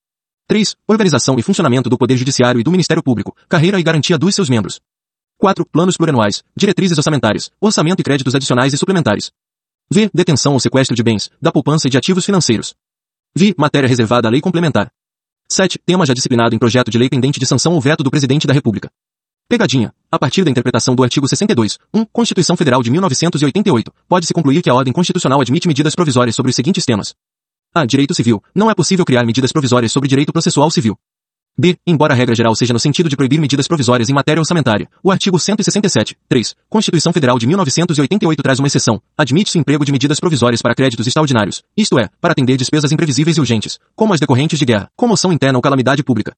3. 0.48 0.76
Organização 0.88 1.40
e 1.40 1.42
funcionamento 1.42 1.90
do 1.90 1.98
Poder 1.98 2.18
Judiciário 2.18 2.60
e 2.60 2.64
do 2.64 2.70
Ministério 2.70 3.02
Público, 3.02 3.36
carreira 3.48 3.80
e 3.80 3.84
garantia 3.84 4.18
dos 4.18 4.36
seus 4.36 4.50
membros. 4.50 4.80
4. 5.38 5.66
Planos 5.66 5.98
plurianuais, 5.98 6.44
diretrizes 6.56 6.98
orçamentárias, 6.98 7.50
orçamento 7.60 8.02
e 8.02 8.04
créditos 8.04 8.36
adicionais 8.36 8.74
e 8.74 8.78
suplementares. 8.78 9.32
V. 9.90 10.10
Detenção 10.14 10.54
ou 10.54 10.60
sequestro 10.60 10.96
de 10.96 11.04
bens, 11.04 11.30
da 11.42 11.52
poupança 11.52 11.88
e 11.88 11.90
de 11.90 11.98
ativos 11.98 12.26
financeiros. 12.26 12.76
V. 13.36 13.56
Matéria 13.58 13.88
reservada 13.88 14.28
à 14.28 14.32
lei 14.32 14.42
complementar. 14.42 14.92
7. 15.48 15.80
Tema 15.86 16.06
já 16.06 16.14
disciplinado 16.14 16.56
em 16.56 16.60
projeto 16.60 16.92
de 16.92 16.98
lei 16.98 17.10
pendente 17.10 17.40
de 17.40 17.46
sanção 17.46 17.74
ou 17.74 17.82
veto 17.82 18.04
do 18.04 18.12
Presidente 18.12 18.48
da 18.48 18.54
República. 18.54 18.90
Pegadinha. 19.48 19.94
A 20.12 20.18
partir 20.18 20.44
da 20.44 20.50
interpretação 20.50 20.96
do 20.96 21.04
artigo 21.04 21.28
62, 21.28 21.78
1, 21.94 22.06
Constituição 22.06 22.58
Federal 22.58 22.82
de 22.82 22.90
1988, 22.90 23.94
pode-se 24.08 24.34
concluir 24.34 24.62
que 24.62 24.70
a 24.70 24.74
ordem 24.74 24.92
constitucional 24.92 25.40
admite 25.40 25.68
medidas 25.68 25.94
provisórias 25.94 26.36
sobre 26.36 26.50
os 26.50 26.56
seguintes 26.56 26.84
temas. 26.84 27.14
A. 27.76 27.86
Direito 27.86 28.16
civil. 28.16 28.42
Não 28.56 28.72
é 28.72 28.74
possível 28.74 29.04
criar 29.04 29.26
medidas 29.26 29.52
provisórias 29.52 29.92
sobre 29.92 30.08
direito 30.08 30.32
processual 30.32 30.72
civil. 30.72 30.98
B. 31.58 31.78
Embora 31.86 32.14
a 32.14 32.16
regra 32.16 32.34
geral 32.34 32.56
seja 32.56 32.72
no 32.72 32.80
sentido 32.80 33.10
de 33.10 33.18
proibir 33.18 33.38
medidas 33.38 33.68
provisórias 33.68 34.10
em 34.10 34.14
matéria 34.14 34.40
orçamentária, 34.40 34.88
o 35.04 35.12
artigo 35.12 35.38
167, 35.38 36.18
3, 36.30 36.56
Constituição 36.70 37.12
Federal 37.12 37.38
de 37.38 37.46
1988 37.46 38.42
traz 38.42 38.60
uma 38.60 38.68
exceção. 38.68 39.02
Admite-se 39.18 39.58
o 39.58 39.60
emprego 39.60 39.84
de 39.84 39.92
medidas 39.92 40.22
provisórias 40.22 40.62
para 40.62 40.74
créditos 40.74 41.06
extraordinários, 41.06 41.64
isto 41.76 42.00
é, 42.00 42.08
para 42.22 42.32
atender 42.32 42.56
despesas 42.56 42.94
imprevisíveis 42.94 43.36
e 43.36 43.42
urgentes, 43.42 43.78
como 43.94 44.14
as 44.14 44.22
decorrentes 44.22 44.58
de 44.58 44.64
guerra, 44.64 44.90
comoção 44.96 45.34
interna 45.34 45.58
ou 45.58 45.62
calamidade 45.62 46.02
pública. 46.02 46.34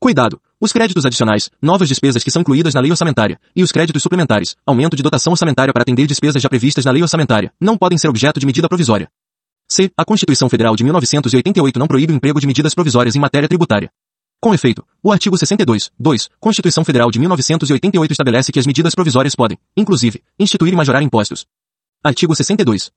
Cuidado! 0.00 0.40
Os 0.60 0.72
créditos 0.72 1.06
adicionais, 1.06 1.48
novas 1.62 1.88
despesas 1.88 2.24
que 2.24 2.30
são 2.30 2.42
incluídas 2.42 2.74
na 2.74 2.80
lei 2.80 2.90
orçamentária, 2.90 3.38
e 3.54 3.62
os 3.62 3.70
créditos 3.70 4.02
suplementares, 4.02 4.56
aumento 4.66 4.96
de 4.96 5.02
dotação 5.02 5.32
orçamentária 5.32 5.72
para 5.72 5.82
atender 5.82 6.08
despesas 6.08 6.42
já 6.42 6.48
previstas 6.48 6.84
na 6.84 6.90
lei 6.90 7.02
orçamentária, 7.02 7.52
não 7.60 7.78
podem 7.78 7.96
ser 7.96 8.08
objeto 8.08 8.40
de 8.40 8.46
medida 8.46 8.68
provisória. 8.68 9.08
C. 9.72 9.90
A 9.96 10.04
Constituição 10.04 10.50
Federal 10.50 10.76
de 10.76 10.84
1988 10.84 11.78
não 11.78 11.86
proíbe 11.86 12.12
o 12.12 12.16
emprego 12.16 12.38
de 12.38 12.46
medidas 12.46 12.74
provisórias 12.74 13.16
em 13.16 13.18
matéria 13.18 13.48
tributária. 13.48 13.90
Com 14.38 14.52
efeito, 14.52 14.84
o 15.02 15.10
artigo 15.10 15.38
62, 15.38 15.90
2, 15.98 16.28
Constituição 16.38 16.84
Federal 16.84 17.10
de 17.10 17.18
1988 17.18 18.12
estabelece 18.12 18.52
que 18.52 18.58
as 18.58 18.66
medidas 18.66 18.94
provisórias 18.94 19.34
podem, 19.34 19.56
inclusive, 19.74 20.22
instituir 20.38 20.74
e 20.74 20.76
majorar 20.76 21.02
impostos. 21.02 21.46
Artigo 22.04 22.36
62. 22.36 22.90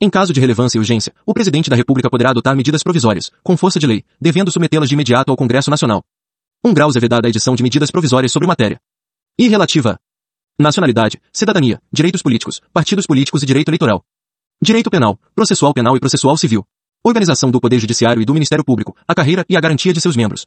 Em 0.00 0.08
caso 0.08 0.32
de 0.32 0.38
relevância 0.38 0.78
e 0.78 0.80
urgência, 0.80 1.12
o 1.26 1.34
Presidente 1.34 1.68
da 1.68 1.74
República 1.74 2.08
poderá 2.08 2.30
adotar 2.30 2.54
medidas 2.54 2.84
provisórias, 2.84 3.32
com 3.42 3.56
força 3.56 3.80
de 3.80 3.88
lei, 3.88 4.04
devendo 4.20 4.52
submetê-las 4.52 4.88
de 4.88 4.94
imediato 4.94 5.32
ao 5.32 5.36
Congresso 5.36 5.68
Nacional. 5.68 6.04
Um 6.64 6.72
grau 6.72 6.90
é 6.94 7.00
vedada 7.00 7.26
a 7.26 7.30
edição 7.30 7.56
de 7.56 7.62
medidas 7.64 7.90
provisórias 7.90 8.30
sobre 8.30 8.46
matéria. 8.46 8.80
E 9.36 9.48
relativa 9.48 9.98
a 10.60 10.62
nacionalidade, 10.62 11.20
cidadania, 11.32 11.82
direitos 11.92 12.22
políticos, 12.22 12.60
partidos 12.72 13.04
políticos 13.04 13.42
e 13.42 13.46
direito 13.46 13.68
eleitoral. 13.68 14.04
Direito 14.62 14.90
penal, 14.90 15.18
processual 15.34 15.72
penal 15.72 15.96
e 15.96 16.00
processual 16.00 16.36
civil. 16.36 16.66
Organização 17.02 17.50
do 17.50 17.58
Poder 17.58 17.78
Judiciário 17.78 18.20
e 18.20 18.26
do 18.26 18.34
Ministério 18.34 18.62
Público, 18.62 18.94
a 19.08 19.14
carreira 19.14 19.42
e 19.48 19.56
a 19.56 19.60
garantia 19.60 19.90
de 19.90 20.02
seus 20.02 20.14
membros. 20.14 20.46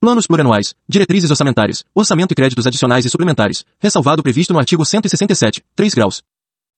Planos 0.00 0.26
plurianuais, 0.26 0.74
diretrizes 0.88 1.30
orçamentárias, 1.30 1.84
orçamento 1.94 2.32
e 2.32 2.34
créditos 2.34 2.66
adicionais 2.66 3.04
e 3.04 3.10
suplementares, 3.10 3.64
ressalvado 3.78 4.24
previsto 4.24 4.52
no 4.52 4.58
artigo 4.58 4.84
167, 4.84 5.64
3 5.76 5.94
graus. 5.94 6.20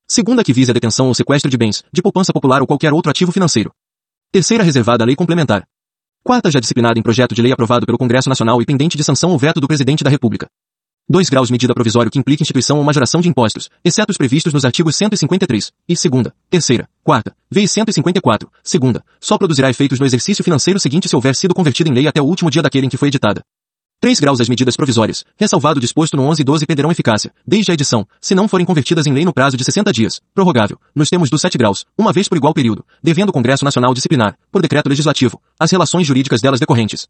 Segunda 0.06 0.45
que 0.45 0.52
visa 0.52 0.73
a 0.73 0.75
detenção 0.75 1.09
ou 1.09 1.14
sequestro 1.14 1.50
de 1.50 1.56
bens, 1.56 1.83
de 1.90 2.02
poupança 2.02 2.30
popular 2.30 2.61
ou 2.61 2.66
qualquer 2.66 2.92
outro 2.92 3.11
ativo 3.11 3.33
financeiro. 3.33 3.73
Terceira 4.30 4.62
reservada 4.62 5.02
à 5.02 5.06
lei 5.06 5.16
complementar. 5.16 5.66
Quarta 6.23 6.50
já 6.50 6.61
disciplinada 6.61 6.99
em 6.99 7.02
projeto 7.02 7.35
de 7.35 7.40
lei 7.40 7.52
aprovado 7.52 7.87
pelo 7.87 7.97
Congresso 7.97 8.28
Nacional 8.28 8.61
e 8.61 8.66
pendente 8.66 8.99
de 8.99 9.04
sanção 9.04 9.30
ou 9.30 9.38
veto 9.38 9.62
do 9.62 9.66
Presidente 9.66 10.04
da 10.04 10.11
República. 10.11 10.47
2 11.08 11.30
graus 11.30 11.52
medida 11.52 11.72
provisório 11.72 12.10
que 12.10 12.18
implica 12.18 12.42
instituição 12.42 12.78
ou 12.78 12.84
majoração 12.84 13.20
de 13.20 13.28
impostos, 13.28 13.70
exceto 13.84 14.10
os 14.10 14.16
previstos 14.16 14.52
nos 14.52 14.64
artigos 14.64 14.96
153, 14.96 15.70
e 15.88 15.96
segunda, 15.96 16.34
terceira, 16.50 16.88
quarta, 17.04 17.32
v 17.48 17.62
e 17.62 17.68
154, 17.68 18.50
segunda, 18.60 19.04
só 19.20 19.38
produzirá 19.38 19.70
efeitos 19.70 20.00
no 20.00 20.06
exercício 20.06 20.42
financeiro 20.42 20.80
seguinte 20.80 21.08
se 21.08 21.14
houver 21.14 21.36
sido 21.36 21.54
convertida 21.54 21.88
em 21.88 21.92
lei 21.92 22.08
até 22.08 22.20
o 22.20 22.25
último 22.25 22.50
dia 22.50 22.60
daquele 22.60 22.86
em 22.86 22.88
que 22.88 22.96
foi 22.96 23.06
editada. 23.06 23.40
3 24.00 24.18
graus 24.18 24.40
as 24.40 24.48
medidas 24.48 24.75
provisórias, 24.75 25.25
ressalvado 25.36 25.78
disposto 25.78 26.16
no 26.16 26.25
11 26.25 26.42
e 26.42 26.44
12 26.44 26.66
perderão 26.66 26.90
eficácia, 26.90 27.32
desde 27.46 27.70
a 27.70 27.75
edição, 27.75 28.04
se 28.20 28.34
não 28.34 28.48
forem 28.48 28.66
convertidas 28.66 29.06
em 29.06 29.12
lei 29.12 29.25
no 29.25 29.32
prazo 29.32 29.56
de 29.56 29.64
60 29.64 29.92
dias, 29.92 30.20
prorrogável, 30.34 30.76
nos 30.92 31.08
termos 31.08 31.30
do 31.30 31.38
7 31.38 31.56
graus, 31.56 31.84
uma 31.96 32.12
vez 32.12 32.28
por 32.28 32.36
igual 32.36 32.52
período, 32.52 32.84
devendo 33.00 33.28
o 33.28 33.32
Congresso 33.32 33.64
Nacional 33.64 33.94
disciplinar, 33.94 34.36
por 34.50 34.60
decreto 34.60 34.88
legislativo, 34.88 35.40
as 35.56 35.70
relações 35.70 36.04
jurídicas 36.04 36.40
delas 36.40 36.58
decorrentes. 36.58 37.06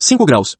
5 0.00 0.26
graus. 0.26 0.56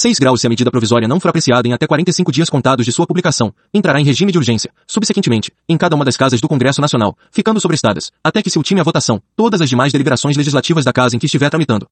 6 0.00 0.18
graus 0.18 0.40
se 0.40 0.46
a 0.46 0.48
medida 0.48 0.70
provisória 0.70 1.06
não 1.06 1.20
for 1.20 1.28
apreciada 1.28 1.68
em 1.68 1.74
até 1.74 1.86
45 1.86 2.32
dias 2.32 2.48
contados 2.48 2.86
de 2.86 2.90
sua 2.90 3.06
publicação, 3.06 3.52
entrará 3.72 4.00
em 4.00 4.02
regime 4.02 4.32
de 4.32 4.38
urgência, 4.38 4.72
subsequentemente, 4.86 5.52
em 5.68 5.76
cada 5.76 5.94
uma 5.94 6.06
das 6.06 6.16
casas 6.16 6.40
do 6.40 6.48
Congresso 6.48 6.80
Nacional, 6.80 7.14
ficando 7.30 7.60
sobrestadas, 7.60 8.10
até 8.24 8.42
que 8.42 8.48
se 8.48 8.56
ultime 8.56 8.80
a 8.80 8.82
votação, 8.82 9.20
todas 9.36 9.60
as 9.60 9.68
demais 9.68 9.92
deliberações 9.92 10.38
legislativas 10.38 10.86
da 10.86 10.92
casa 10.94 11.16
em 11.16 11.18
que 11.18 11.26
estiver 11.26 11.50
tramitando. 11.50 11.86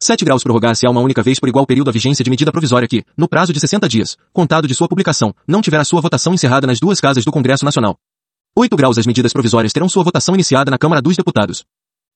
7 0.00 0.24
graus 0.24 0.42
prorrogar-se 0.42 0.86
a 0.86 0.90
uma 0.90 1.02
única 1.02 1.22
vez 1.22 1.38
por 1.38 1.46
igual 1.46 1.66
período 1.66 1.90
a 1.90 1.92
vigência 1.92 2.24
de 2.24 2.30
medida 2.30 2.50
provisória 2.50 2.88
que, 2.88 3.04
no 3.14 3.28
prazo 3.28 3.52
de 3.52 3.60
60 3.60 3.86
dias, 3.86 4.16
contado 4.32 4.66
de 4.66 4.74
sua 4.74 4.88
publicação, 4.88 5.34
não 5.46 5.60
tiver 5.60 5.78
a 5.78 5.84
sua 5.84 6.00
votação 6.00 6.32
encerrada 6.32 6.66
nas 6.66 6.80
duas 6.80 7.00
casas 7.00 7.22
do 7.22 7.30
Congresso 7.30 7.66
Nacional. 7.66 7.98
8 8.56 8.74
graus 8.78 8.96
as 8.96 9.06
medidas 9.06 9.34
provisórias 9.34 9.74
terão 9.74 9.90
sua 9.90 10.02
votação 10.02 10.34
iniciada 10.34 10.70
na 10.70 10.78
Câmara 10.78 11.02
dos 11.02 11.18
Deputados. 11.18 11.66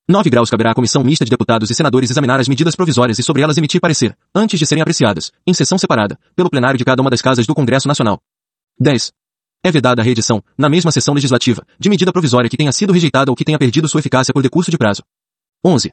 9 0.09 0.29
graus 0.29 0.49
caberá 0.49 0.71
à 0.71 0.73
comissão 0.73 1.03
mista 1.03 1.25
de 1.25 1.31
deputados 1.31 1.69
e 1.69 1.75
senadores 1.75 2.09
examinar 2.09 2.39
as 2.39 2.47
medidas 2.47 2.77
provisórias 2.77 3.19
e 3.19 3.23
sobre 3.23 3.41
elas 3.41 3.57
emitir 3.57 3.81
parecer, 3.81 4.17
antes 4.33 4.57
de 4.57 4.65
serem 4.65 4.81
apreciadas, 4.81 5.33
em 5.45 5.53
sessão 5.53 5.77
separada, 5.77 6.17
pelo 6.33 6.49
plenário 6.49 6.77
de 6.77 6.85
cada 6.85 7.01
uma 7.01 7.09
das 7.09 7.21
casas 7.21 7.45
do 7.45 7.53
Congresso 7.53 7.89
Nacional. 7.89 8.21
10. 8.79 9.11
É 9.65 9.69
vedada 9.69 10.01
a 10.01 10.05
reedição, 10.05 10.41
na 10.57 10.69
mesma 10.69 10.91
sessão 10.91 11.13
legislativa, 11.13 11.61
de 11.77 11.89
medida 11.89 12.13
provisória 12.13 12.49
que 12.49 12.55
tenha 12.55 12.71
sido 12.71 12.93
rejeitada 12.93 13.29
ou 13.29 13.35
que 13.35 13.43
tenha 13.43 13.59
perdido 13.59 13.89
sua 13.89 13.99
eficácia 13.99 14.33
por 14.33 14.41
decurso 14.41 14.71
de 14.71 14.77
prazo. 14.77 15.03
11. 15.65 15.91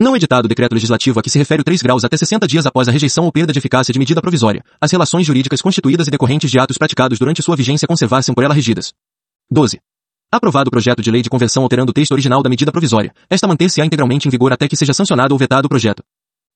Não 0.00 0.16
editado 0.16 0.46
o 0.46 0.48
decreto 0.48 0.72
legislativo 0.72 1.20
a 1.20 1.22
que 1.22 1.30
se 1.30 1.38
refere 1.38 1.60
o 1.60 1.64
3 1.64 1.82
graus 1.82 2.04
até 2.04 2.16
60 2.16 2.48
dias 2.48 2.66
após 2.66 2.88
a 2.88 2.90
rejeição 2.90 3.26
ou 3.26 3.30
perda 3.30 3.52
de 3.52 3.60
eficácia 3.60 3.92
de 3.92 3.98
medida 3.98 4.20
provisória, 4.20 4.64
as 4.80 4.90
relações 4.90 5.24
jurídicas 5.24 5.62
constituídas 5.62 6.08
e 6.08 6.10
decorrentes 6.10 6.50
de 6.50 6.58
atos 6.58 6.78
praticados 6.78 7.16
durante 7.16 7.40
sua 7.40 7.54
vigência 7.54 7.86
conservassem 7.86 8.34
por 8.34 8.42
ela 8.42 8.54
regidas. 8.54 8.92
12. 9.48 9.78
Aprovado 10.34 10.68
o 10.68 10.70
projeto 10.70 11.02
de 11.02 11.10
lei 11.10 11.20
de 11.20 11.28
convenção 11.28 11.62
alterando 11.62 11.90
o 11.90 11.92
texto 11.92 12.12
original 12.12 12.42
da 12.42 12.48
medida 12.48 12.72
provisória, 12.72 13.12
esta 13.28 13.46
manter-se-á 13.46 13.84
integralmente 13.84 14.26
em 14.26 14.30
vigor 14.30 14.50
até 14.50 14.66
que 14.66 14.74
seja 14.74 14.94
sancionado 14.94 15.34
ou 15.34 15.38
vetado 15.38 15.66
o 15.66 15.68
projeto. 15.68 16.02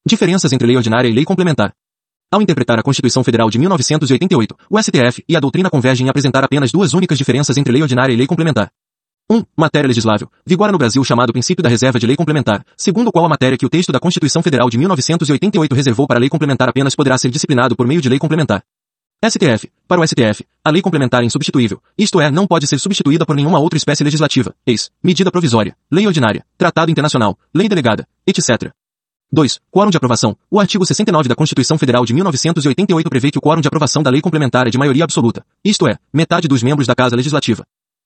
Diferenças 0.08 0.50
entre 0.54 0.66
lei 0.66 0.78
ordinária 0.78 1.06
e 1.06 1.12
lei 1.12 1.26
complementar. 1.26 1.74
Ao 2.32 2.40
interpretar 2.40 2.78
a 2.78 2.82
Constituição 2.82 3.22
Federal 3.22 3.50
de 3.50 3.58
1988, 3.58 4.56
o 4.70 4.82
STF 4.82 5.22
e 5.28 5.36
a 5.36 5.40
doutrina 5.40 5.68
convergem 5.68 6.06
em 6.06 6.08
apresentar 6.08 6.42
apenas 6.42 6.72
duas 6.72 6.94
únicas 6.94 7.18
diferenças 7.18 7.58
entre 7.58 7.70
lei 7.70 7.82
ordinária 7.82 8.14
e 8.14 8.16
lei 8.16 8.26
complementar. 8.26 8.70
1. 9.30 9.42
Matéria 9.54 9.88
legislável. 9.88 10.30
Vigora 10.46 10.72
no 10.72 10.78
Brasil 10.78 11.02
o 11.02 11.04
chamado 11.04 11.30
princípio 11.30 11.62
da 11.62 11.68
reserva 11.68 11.98
de 11.98 12.06
lei 12.06 12.16
complementar, 12.16 12.64
segundo 12.78 13.08
o 13.08 13.12
qual 13.12 13.26
a 13.26 13.28
matéria 13.28 13.58
que 13.58 13.66
o 13.66 13.68
texto 13.68 13.92
da 13.92 14.00
Constituição 14.00 14.42
Federal 14.42 14.70
de 14.70 14.78
1988 14.78 15.74
reservou 15.74 16.06
para 16.06 16.18
lei 16.18 16.30
complementar 16.30 16.70
apenas 16.70 16.94
poderá 16.94 17.18
ser 17.18 17.28
disciplinado 17.28 17.76
por 17.76 17.86
meio 17.86 18.00
de 18.00 18.08
lei 18.08 18.18
complementar. 18.18 18.62
STF. 19.24 19.70
Para 19.88 20.00
o 20.00 20.06
STF, 20.06 20.44
a 20.62 20.70
lei 20.70 20.82
complementar 20.82 21.22
é 21.22 21.24
insubstituível, 21.24 21.80
isto 21.96 22.20
é, 22.20 22.30
não 22.30 22.46
pode 22.46 22.66
ser 22.66 22.78
substituída 22.78 23.24
por 23.24 23.34
nenhuma 23.34 23.58
outra 23.58 23.76
espécie 23.76 24.04
legislativa, 24.04 24.54
ex, 24.66 24.90
medida 25.02 25.30
provisória, 25.30 25.74
lei 25.90 26.06
ordinária, 26.06 26.44
tratado 26.58 26.90
internacional, 26.90 27.38
lei 27.54 27.68
delegada, 27.68 28.06
etc. 28.26 28.70
2. 29.32 29.58
Quórum 29.70 29.90
de 29.90 29.96
aprovação. 29.96 30.36
O 30.50 30.60
artigo 30.60 30.84
69 30.84 31.28
da 31.28 31.34
Constituição 31.34 31.78
Federal 31.78 32.04
de 32.04 32.12
1988 32.12 33.08
prevê 33.08 33.30
que 33.30 33.38
o 33.38 33.40
quórum 33.40 33.60
de 33.60 33.68
aprovação 33.68 34.02
da 34.02 34.10
lei 34.10 34.20
complementar 34.20 34.66
é 34.66 34.70
de 34.70 34.78
maioria 34.78 35.04
absoluta, 35.04 35.44
isto 35.64 35.88
é, 35.88 35.96
metade 36.12 36.46
dos 36.46 36.62
membros 36.62 36.86
da 36.86 36.94
Casa 36.94 37.16
Legislativa. 37.16 37.64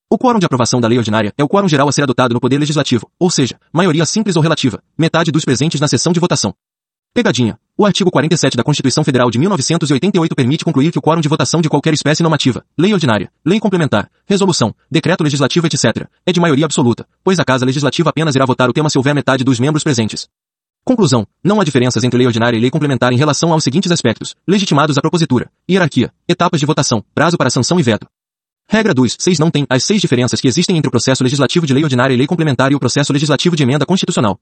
O 0.09 0.19
quórum 0.19 0.39
de 0.39 0.47
aprovação 0.47 0.81
da 0.81 0.89
lei 0.89 0.99
ordinária 0.99 1.33
é 1.37 1.43
o 1.43 1.49
quórum 1.49 1.69
geral 1.69 1.89
a 1.89 1.93
ser 1.93 2.03
adotado 2.03 2.35
no 2.35 2.41
Poder 2.41 2.59
Legislativo, 2.59 3.11
ou 3.19 3.31
seja, 3.31 3.59
maioria 3.73 4.07
simples 4.07 4.37
ou 4.37 4.43
relativa, 4.43 4.83
metade 4.97 5.31
dos 5.31 5.45
presentes 5.45 5.81
na 5.81 5.89
sessão 5.89 6.13
de 6.13 6.21
votação. 6.21 6.55
Pegadinha. 7.13 7.59
O 7.77 7.85
artigo 7.85 8.09
47 8.09 8.57
da 8.57 8.63
Constituição 8.63 9.03
Federal 9.03 9.29
de 9.33 9.39
1988 9.39 10.33
permite 10.37 10.65
concluir 10.65 10.93
que 10.93 10.99
o 10.99 11.03
quórum 11.03 11.21
de 11.21 11.29
votação 11.29 11.61
de 11.61 11.69
qualquer 11.69 11.93
espécie 11.93 12.23
normativa, 12.23 12.65
lei 12.79 12.93
ordinária, 12.93 13.33
lei 13.45 13.59
complementar, 13.59 14.09
resolução, 14.27 14.73
decreto 14.89 15.25
legislativo 15.25 15.67
etc., 15.67 16.07
é 16.25 16.33
de 16.33 16.39
maioria 16.39 16.65
absoluta, 16.65 17.05
pois 17.25 17.41
a 17.41 17.45
Casa 17.45 17.67
Legislativa 17.67 18.11
apenas 18.11 18.37
irá 18.37 18.47
votar 18.47 18.71
o 18.71 18.73
tema 18.73 18.89
se 18.89 18.97
houver 18.97 19.13
metade 19.13 19.43
dos 19.43 19.59
membros 19.59 19.83
presentes. 19.83 20.29
Conclusão. 20.85 21.27
Não 21.43 21.61
há 21.61 21.65
diferenças 21.65 22.05
entre 22.05 22.17
lei 22.17 22.29
ordinária 22.29 22.57
e 22.57 22.61
lei 22.61 22.71
complementar 22.71 23.13
em 23.13 23.17
relação 23.17 23.53
aos 23.53 23.65
seguintes 23.65 23.91
aspectos, 23.91 24.37
legitimados 24.47 24.97
à 24.97 25.01
propositura, 25.01 25.51
hierarquia, 25.69 26.13
etapas 26.29 26.61
de 26.61 26.67
votação, 26.67 27.05
prazo 27.13 27.37
para 27.37 27.51
sanção 27.51 27.81
e 27.81 27.83
veto. 27.83 28.07
Regra 28.69 28.95
2. 28.95 29.17
6 29.19 29.39
não 29.41 29.51
tem 29.51 29.67
as 29.69 29.83
seis 29.83 30.01
diferenças 30.01 30.41
que 30.41 30.47
existem 30.47 30.77
entre 30.77 30.87
o 30.87 30.93
processo 30.93 31.25
legislativo 31.25 31.67
de 31.67 31.75
lei 31.75 31.83
ordinária 31.83 32.15
e 32.15 32.17
lei 32.17 32.29
complementar 32.29 32.71
e 32.71 32.77
o 32.77 32.79
processo 32.79 33.13
legislativo 33.13 33.57
de 33.57 33.65
emenda 33.65 33.85
constitucional. 33.85 34.39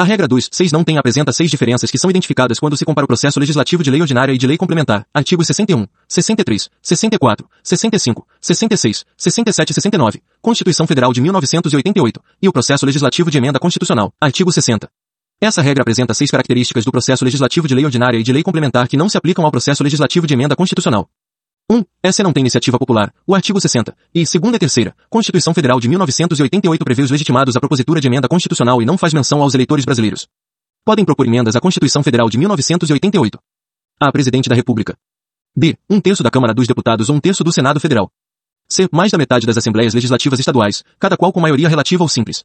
A 0.00 0.04
regra 0.04 0.28
2, 0.28 0.50
6 0.52 0.70
não 0.70 0.84
tem 0.84 0.96
apresenta 0.96 1.32
seis 1.32 1.50
diferenças 1.50 1.90
que 1.90 1.98
são 1.98 2.08
identificadas 2.08 2.60
quando 2.60 2.76
se 2.76 2.84
compara 2.84 3.04
o 3.04 3.08
processo 3.08 3.40
legislativo 3.40 3.82
de 3.82 3.90
lei 3.90 4.00
ordinária 4.00 4.32
e 4.32 4.38
de 4.38 4.46
lei 4.46 4.56
complementar. 4.56 5.04
Artigos 5.12 5.48
61, 5.48 5.88
63, 6.06 6.70
64, 6.80 7.50
65, 7.64 8.24
66, 8.40 9.04
67 9.16 9.70
e 9.70 9.74
69, 9.74 10.22
Constituição 10.40 10.86
Federal 10.86 11.12
de 11.12 11.20
1988, 11.20 12.22
e 12.40 12.48
o 12.48 12.52
processo 12.52 12.86
legislativo 12.86 13.28
de 13.28 13.38
emenda 13.38 13.58
constitucional. 13.58 14.12
Artigo 14.20 14.52
60. 14.52 14.88
Essa 15.40 15.62
regra 15.62 15.82
apresenta 15.82 16.14
seis 16.14 16.30
características 16.30 16.84
do 16.84 16.92
processo 16.92 17.24
legislativo 17.24 17.66
de 17.66 17.74
lei 17.74 17.84
ordinária 17.84 18.18
e 18.18 18.22
de 18.22 18.32
lei 18.32 18.44
complementar 18.44 18.86
que 18.86 18.96
não 18.96 19.08
se 19.08 19.18
aplicam 19.18 19.44
ao 19.44 19.50
processo 19.50 19.82
legislativo 19.82 20.28
de 20.28 20.34
emenda 20.34 20.54
constitucional. 20.54 21.08
1. 21.70 21.84
Essa 22.02 22.22
não 22.22 22.32
tem 22.32 22.40
iniciativa 22.40 22.78
popular. 22.78 23.12
O 23.26 23.34
artigo 23.34 23.60
60. 23.60 23.94
E, 24.14 24.24
segunda 24.24 24.56
e 24.56 24.58
terceira, 24.58 24.96
Constituição 25.10 25.52
Federal 25.52 25.78
de 25.78 25.86
1988 25.86 26.82
prevê 26.82 27.02
os 27.02 27.10
legitimados 27.10 27.56
à 27.56 27.60
propositura 27.60 28.00
de 28.00 28.06
emenda 28.06 28.26
constitucional 28.26 28.80
e 28.80 28.86
não 28.86 28.96
faz 28.96 29.12
menção 29.12 29.42
aos 29.42 29.52
eleitores 29.52 29.84
brasileiros. 29.84 30.26
Podem 30.82 31.04
propor 31.04 31.26
emendas 31.26 31.56
à 31.56 31.60
Constituição 31.60 32.02
Federal 32.02 32.30
de 32.30 32.38
1988. 32.38 33.38
A. 34.00 34.10
Presidente 34.10 34.48
da 34.48 34.54
República. 34.54 34.96
B. 35.54 35.76
Um 35.90 36.00
terço 36.00 36.22
da 36.22 36.30
Câmara 36.30 36.54
dos 36.54 36.66
Deputados 36.66 37.10
ou 37.10 37.16
um 37.16 37.20
terço 37.20 37.44
do 37.44 37.52
Senado 37.52 37.78
Federal. 37.78 38.10
C. 38.66 38.88
Mais 38.90 39.10
da 39.10 39.18
metade 39.18 39.46
das 39.46 39.58
Assembleias 39.58 39.92
Legislativas 39.92 40.38
Estaduais, 40.38 40.82
cada 40.98 41.18
qual 41.18 41.32
com 41.32 41.40
maioria 41.40 41.68
relativa 41.68 42.02
ou 42.02 42.08
simples. 42.08 42.44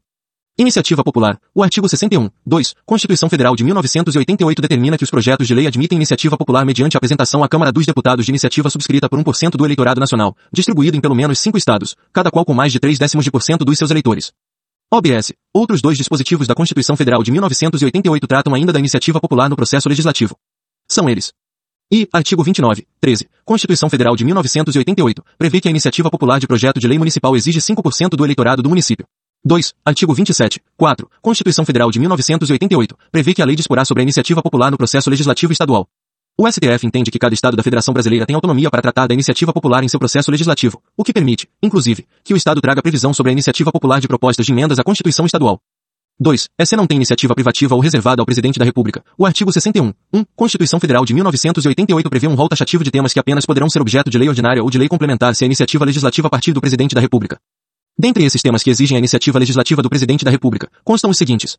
Iniciativa 0.56 1.04
Popular. 1.04 1.40
O 1.56 1.64
artigo 1.64 1.90
61, 1.90 2.30
2, 2.46 2.76
Constituição 2.86 3.28
Federal 3.28 3.56
de 3.56 3.64
1988 3.64 4.62
determina 4.62 4.96
que 4.96 5.04
os 5.04 5.10
projetos 5.10 5.48
de 5.48 5.56
lei 5.56 5.66
admitem 5.66 5.96
iniciativa 5.96 6.38
popular 6.38 6.64
mediante 6.64 6.96
apresentação 6.96 7.44
à 7.44 7.50
Câmara 7.50 7.72
dos 7.72 7.88
Deputados 7.88 8.24
de 8.24 8.32
iniciativa 8.32 8.70
subscrita 8.70 9.10
por 9.10 9.18
1% 9.18 9.58
do 9.58 9.66
eleitorado 9.66 10.00
nacional, 10.00 10.38
distribuído 10.52 10.96
em 10.96 11.02
pelo 11.02 11.16
menos 11.16 11.40
cinco 11.40 11.58
estados, 11.58 11.96
cada 12.14 12.30
qual 12.30 12.46
com 12.46 12.54
mais 12.54 12.72
de 12.72 12.80
3 12.80 13.00
décimos 13.00 13.26
de 13.26 13.32
por 13.32 13.42
cento 13.42 13.66
dos 13.66 13.80
seus 13.80 13.90
eleitores. 13.90 14.32
OBS. 14.92 15.34
Outros 15.52 15.82
dois 15.82 15.98
dispositivos 15.98 16.46
da 16.46 16.54
Constituição 16.54 16.96
Federal 16.96 17.24
de 17.24 17.32
1988 17.32 18.28
tratam 18.28 18.54
ainda 18.54 18.72
da 18.72 18.78
iniciativa 18.78 19.20
popular 19.20 19.50
no 19.50 19.56
processo 19.56 19.90
legislativo. 19.90 20.38
São 20.88 21.10
eles. 21.10 21.34
E, 21.92 22.08
artigo 22.14 22.44
29, 22.44 22.86
13, 23.02 23.28
Constituição 23.44 23.90
Federal 23.90 24.16
de 24.16 24.24
1988, 24.24 25.24
prevê 25.36 25.60
que 25.60 25.68
a 25.68 25.72
iniciativa 25.72 26.12
popular 26.12 26.40
de 26.40 26.46
projeto 26.46 26.80
de 26.80 26.88
lei 26.88 27.00
municipal 27.00 27.36
exige 27.36 27.60
5% 27.60 28.10
do 28.10 28.24
eleitorado 28.24 28.62
do 28.62 28.70
município. 28.70 29.08
2. 29.46 29.74
Artigo 29.84 30.14
27. 30.14 30.62
4. 30.78 31.10
Constituição 31.22 31.66
Federal 31.66 31.92
de 31.92 32.00
1988 32.00 32.98
prevê 33.12 33.34
que 33.34 33.42
a 33.42 33.46
lei 33.46 33.58
disporá 33.58 33.84
sobre 33.84 34.02
a 34.02 34.04
iniciativa 34.04 34.42
popular 34.42 34.72
no 34.72 34.78
processo 34.78 35.10
legislativo 35.10 35.52
estadual. 35.52 35.86
O 36.38 36.50
STF 36.50 36.88
entende 36.88 37.12
que 37.12 37.20
cada 37.20 37.34
estado 37.34 37.58
da 37.58 37.62
Federação 37.62 37.94
Brasileira 37.94 38.26
tem 38.26 38.36
autonomia 38.36 38.72
para 38.72 38.82
tratar 38.82 39.06
da 39.06 39.14
iniciativa 39.14 39.52
popular 39.52 39.84
em 39.84 39.90
seu 39.90 40.00
processo 40.00 40.32
legislativo, 40.32 40.82
o 40.96 41.04
que 41.04 41.12
permite, 41.12 41.50
inclusive, 41.62 42.08
que 42.24 42.34
o 42.34 42.38
estado 42.38 42.62
traga 42.62 42.82
previsão 42.82 43.14
sobre 43.14 43.32
a 43.32 43.34
iniciativa 43.34 43.70
popular 43.70 44.00
de 44.00 44.08
propostas 44.08 44.46
de 44.46 44.54
emendas 44.54 44.80
à 44.80 44.84
Constituição 44.84 45.26
estadual. 45.26 45.60
2. 46.20 46.48
Essa 46.58 46.78
não 46.78 46.88
tem 46.88 46.96
iniciativa 46.96 47.36
privativa 47.36 47.76
ou 47.76 47.82
reservada 47.82 48.22
ao 48.22 48.26
Presidente 48.26 48.58
da 48.58 48.64
República. 48.64 49.04
O 49.18 49.26
artigo 49.26 49.52
61. 49.52 49.94
1. 50.14 50.24
Constituição 50.36 50.80
Federal 50.80 51.04
de 51.04 51.14
1988 51.14 52.10
prevê 52.10 52.28
um 52.28 52.36
rol 52.36 52.48
taxativo 52.48 52.84
de 52.84 52.92
temas 52.92 53.12
que 53.12 53.20
apenas 53.20 53.46
poderão 53.46 53.70
ser 53.70 53.82
objeto 53.82 54.10
de 54.10 54.18
lei 54.18 54.30
ordinária 54.30 54.64
ou 54.64 54.70
de 54.70 54.78
lei 54.78 54.88
complementar 54.88 55.36
se 55.36 55.44
a 55.44 55.48
iniciativa 55.48 55.84
legislativa 55.84 56.30
partir 56.30 56.54
do 56.54 56.62
Presidente 56.62 56.96
da 56.96 57.02
República. 57.02 57.38
Dentre 57.98 58.24
esses 58.24 58.42
temas 58.42 58.64
que 58.64 58.72
exigem 58.72 58.96
a 58.96 59.00
iniciativa 59.00 59.38
legislativa 59.38 59.82
do 59.82 59.90
Presidente 59.90 60.26
da 60.26 60.32
República, 60.32 60.70
constam 60.84 61.12
os 61.12 61.18
seguintes. 61.18 61.58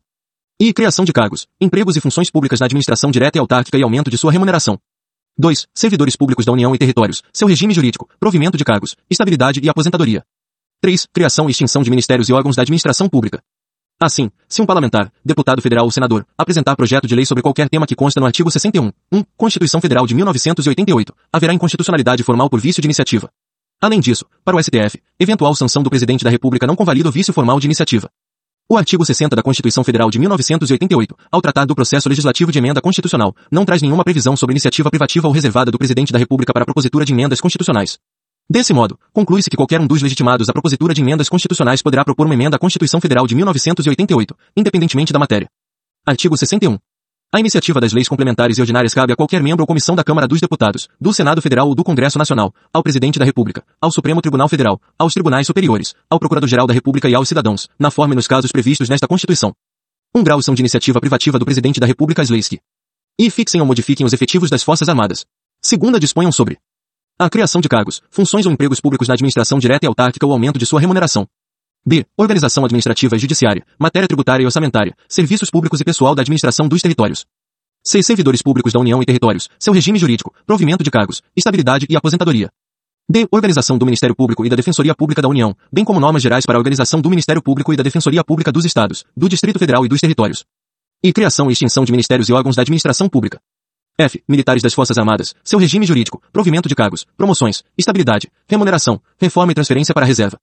I. 0.59 0.73
Criação 0.73 1.05
de 1.05 1.13
cargos, 1.13 1.47
empregos 1.59 1.95
e 1.95 2.01
funções 2.01 2.29
públicas 2.29 2.59
na 2.59 2.65
administração 2.65 3.09
direta 3.09 3.37
e 3.37 3.39
autárquica 3.39 3.77
e 3.77 3.83
aumento 3.83 4.11
de 4.11 4.17
sua 4.17 4.31
remuneração. 4.31 4.77
2. 5.37 5.67
Servidores 5.73 6.15
públicos 6.15 6.45
da 6.45 6.51
União 6.51 6.75
e 6.75 6.77
territórios, 6.77 7.23
seu 7.33 7.47
regime 7.47 7.73
jurídico, 7.73 8.09
provimento 8.19 8.57
de 8.57 8.65
cargos, 8.65 8.95
estabilidade 9.09 9.61
e 9.63 9.69
aposentadoria. 9.69 10.23
3. 10.81 11.07
Criação 11.13 11.47
e 11.47 11.51
extinção 11.51 11.81
de 11.81 11.89
ministérios 11.89 12.27
e 12.27 12.33
órgãos 12.33 12.55
da 12.55 12.61
administração 12.61 13.07
pública. 13.07 13.41
Assim, 14.01 14.29
se 14.47 14.61
um 14.61 14.65
parlamentar, 14.65 15.11
deputado 15.23 15.61
federal 15.61 15.85
ou 15.85 15.91
senador, 15.91 16.27
apresentar 16.37 16.75
projeto 16.75 17.07
de 17.07 17.15
lei 17.15 17.25
sobre 17.25 17.41
qualquer 17.41 17.69
tema 17.69 17.87
que 17.87 17.95
consta 17.95 18.19
no 18.19 18.25
artigo 18.25 18.51
61, 18.51 18.91
1, 19.09 19.23
Constituição 19.37 19.79
Federal 19.79 20.05
de 20.05 20.13
1988, 20.13 21.15
haverá 21.31 21.53
inconstitucionalidade 21.53 22.23
formal 22.23 22.49
por 22.49 22.59
vício 22.59 22.81
de 22.81 22.87
iniciativa. 22.87 23.29
Além 23.85 23.99
disso, 23.99 24.25
para 24.43 24.57
o 24.57 24.59
STF, 24.59 24.99
eventual 25.19 25.53
sanção 25.53 25.83
do 25.83 25.91
presidente 25.91 26.23
da 26.23 26.29
República 26.31 26.65
não 26.65 26.75
convalida 26.75 27.07
o 27.07 27.11
vício 27.11 27.31
formal 27.31 27.59
de 27.59 27.67
iniciativa. 27.67 28.09
O 28.67 28.79
artigo 28.79 29.05
60 29.05 29.35
da 29.35 29.43
Constituição 29.43 29.83
Federal 29.83 30.09
de 30.09 30.17
1988, 30.17 31.15
ao 31.31 31.39
tratar 31.39 31.65
do 31.65 31.75
processo 31.75 32.09
legislativo 32.09 32.51
de 32.51 32.57
emenda 32.57 32.81
constitucional, 32.81 33.35
não 33.51 33.63
traz 33.63 33.83
nenhuma 33.83 34.03
previsão 34.03 34.35
sobre 34.35 34.53
iniciativa 34.53 34.89
privativa 34.89 35.27
ou 35.27 35.31
reservada 35.31 35.69
do 35.69 35.77
presidente 35.77 36.11
da 36.11 36.17
República 36.17 36.51
para 36.51 36.63
a 36.63 36.65
propositura 36.65 37.05
de 37.05 37.13
emendas 37.13 37.39
constitucionais. 37.39 37.99
Desse 38.49 38.73
modo, 38.73 38.97
conclui-se 39.13 39.51
que 39.51 39.55
qualquer 39.55 39.79
um 39.79 39.85
dos 39.85 40.01
legitimados 40.01 40.49
à 40.49 40.51
propositura 40.51 40.91
de 40.91 41.01
emendas 41.03 41.29
constitucionais 41.29 41.83
poderá 41.83 42.03
propor 42.03 42.25
uma 42.25 42.33
emenda 42.33 42.55
à 42.55 42.59
Constituição 42.59 42.99
Federal 42.99 43.27
de 43.27 43.35
1988, 43.35 44.35
independentemente 44.57 45.13
da 45.13 45.19
matéria. 45.19 45.47
Artigo 46.07 46.35
61. 46.35 46.79
A 47.33 47.39
iniciativa 47.39 47.81
das 47.81 47.91
leis 47.91 48.07
complementares 48.07 48.57
e 48.57 48.61
ordinárias 48.61 48.93
cabe 48.93 49.11
a 49.11 49.15
qualquer 49.15 49.43
membro 49.43 49.63
ou 49.63 49.67
comissão 49.67 49.95
da 49.95 50.03
Câmara 50.03 50.27
dos 50.27 50.39
Deputados, 50.39 50.87
do 50.99 51.13
Senado 51.13 51.41
Federal 51.41 51.67
ou 51.67 51.75
do 51.75 51.83
Congresso 51.83 52.17
Nacional, 52.17 52.53
ao 52.71 52.81
Presidente 52.81 53.19
da 53.19 53.25
República, 53.25 53.63
ao 53.81 53.91
Supremo 53.91 54.21
Tribunal 54.21 54.47
Federal, 54.47 54.79
aos 54.97 55.13
Tribunais 55.13 55.45
Superiores, 55.45 55.93
ao 56.09 56.17
Procurador-Geral 56.17 56.65
da 56.65 56.73
República 56.73 57.09
e 57.09 57.15
aos 57.15 57.27
cidadãos, 57.27 57.67
na 57.77 57.91
forma 57.91 58.13
e 58.13 58.15
nos 58.15 58.27
casos 58.27 58.51
previstos 58.51 58.87
nesta 58.87 59.07
Constituição. 59.07 59.53
Um 60.15 60.23
grau 60.23 60.41
são 60.41 60.55
de 60.55 60.61
iniciativa 60.61 61.01
privativa 61.01 61.37
do 61.37 61.43
Presidente 61.43 61.79
da 61.79 61.85
República 61.85 62.21
as 62.21 62.29
leis 62.29 62.47
que 62.47 62.59
e 63.19 63.29
fixem 63.29 63.61
ou 63.61 63.67
modifiquem 63.67 64.05
os 64.05 64.13
efetivos 64.13 64.49
das 64.49 64.63
Forças 64.63 64.87
Armadas. 64.87 65.25
Segunda 65.61 65.99
disponham 65.99 66.31
sobre 66.31 66.57
a 67.17 67.29
criação 67.29 67.59
de 67.61 67.69
cargos, 67.69 68.01
funções 68.09 68.45
ou 68.45 68.51
empregos 68.51 68.79
públicos 68.79 69.07
na 69.07 69.13
administração 69.13 69.57
direta 69.57 69.85
e 69.85 69.87
autárquica 69.87 70.25
ou 70.25 70.31
aumento 70.31 70.59
de 70.59 70.65
sua 70.65 70.81
remuneração. 70.81 71.27
B. 71.87 72.03
Organização 72.17 72.65
administrativa 72.65 73.15
e 73.15 73.19
judiciária, 73.19 73.63
matéria 73.77 74.07
tributária 74.07 74.41
e 74.41 74.45
orçamentária, 74.45 74.95
serviços 75.07 75.51
públicos 75.51 75.79
e 75.79 75.83
pessoal 75.83 76.15
da 76.15 76.23
administração 76.23 76.67
dos 76.67 76.81
territórios. 76.81 77.27
C. 77.83 78.01
Servidores 78.01 78.41
públicos 78.41 78.73
da 78.73 78.79
União 78.79 79.03
e 79.03 79.05
territórios, 79.05 79.47
seu 79.59 79.71
regime 79.71 79.99
jurídico, 79.99 80.33
provimento 80.47 80.83
de 80.83 80.89
cargos, 80.89 81.21
estabilidade 81.35 81.85
e 81.87 81.95
aposentadoria. 81.95 82.49
D. 83.07 83.27
Organização 83.31 83.77
do 83.77 83.85
Ministério 83.85 84.15
Público 84.15 84.43
e 84.43 84.49
da 84.49 84.55
Defensoria 84.55 84.95
Pública 84.95 85.21
da 85.21 85.27
União, 85.27 85.55
bem 85.71 85.85
como 85.85 85.99
normas 85.99 86.23
gerais 86.23 86.43
para 86.43 86.55
a 86.55 86.57
organização 86.57 86.99
do 86.99 87.07
Ministério 87.07 87.39
Público 87.39 87.71
e 87.71 87.77
da 87.77 87.83
Defensoria 87.83 88.23
Pública 88.23 88.51
dos 88.51 88.65
Estados, 88.65 89.05
do 89.15 89.29
Distrito 89.29 89.59
Federal 89.59 89.85
e 89.85 89.87
dos 89.87 90.01
territórios. 90.01 90.43
E 91.03 91.13
criação 91.13 91.51
e 91.51 91.53
extinção 91.53 91.85
de 91.85 91.91
ministérios 91.91 92.29
e 92.29 92.33
órgãos 92.33 92.55
da 92.55 92.63
administração 92.63 93.07
pública. 93.07 93.39
F. 93.95 94.23
Militares 94.27 94.63
das 94.63 94.73
Forças 94.73 94.97
Armadas, 94.97 95.35
seu 95.43 95.59
regime 95.59 95.85
jurídico, 95.85 96.19
provimento 96.33 96.67
de 96.67 96.73
cargos, 96.73 97.05
promoções, 97.15 97.63
estabilidade, 97.77 98.27
remuneração, 98.47 98.99
reforma 99.19 99.51
e 99.51 99.55
transferência 99.55 99.93
para 99.93 100.03
a 100.03 100.07
reserva. 100.07 100.39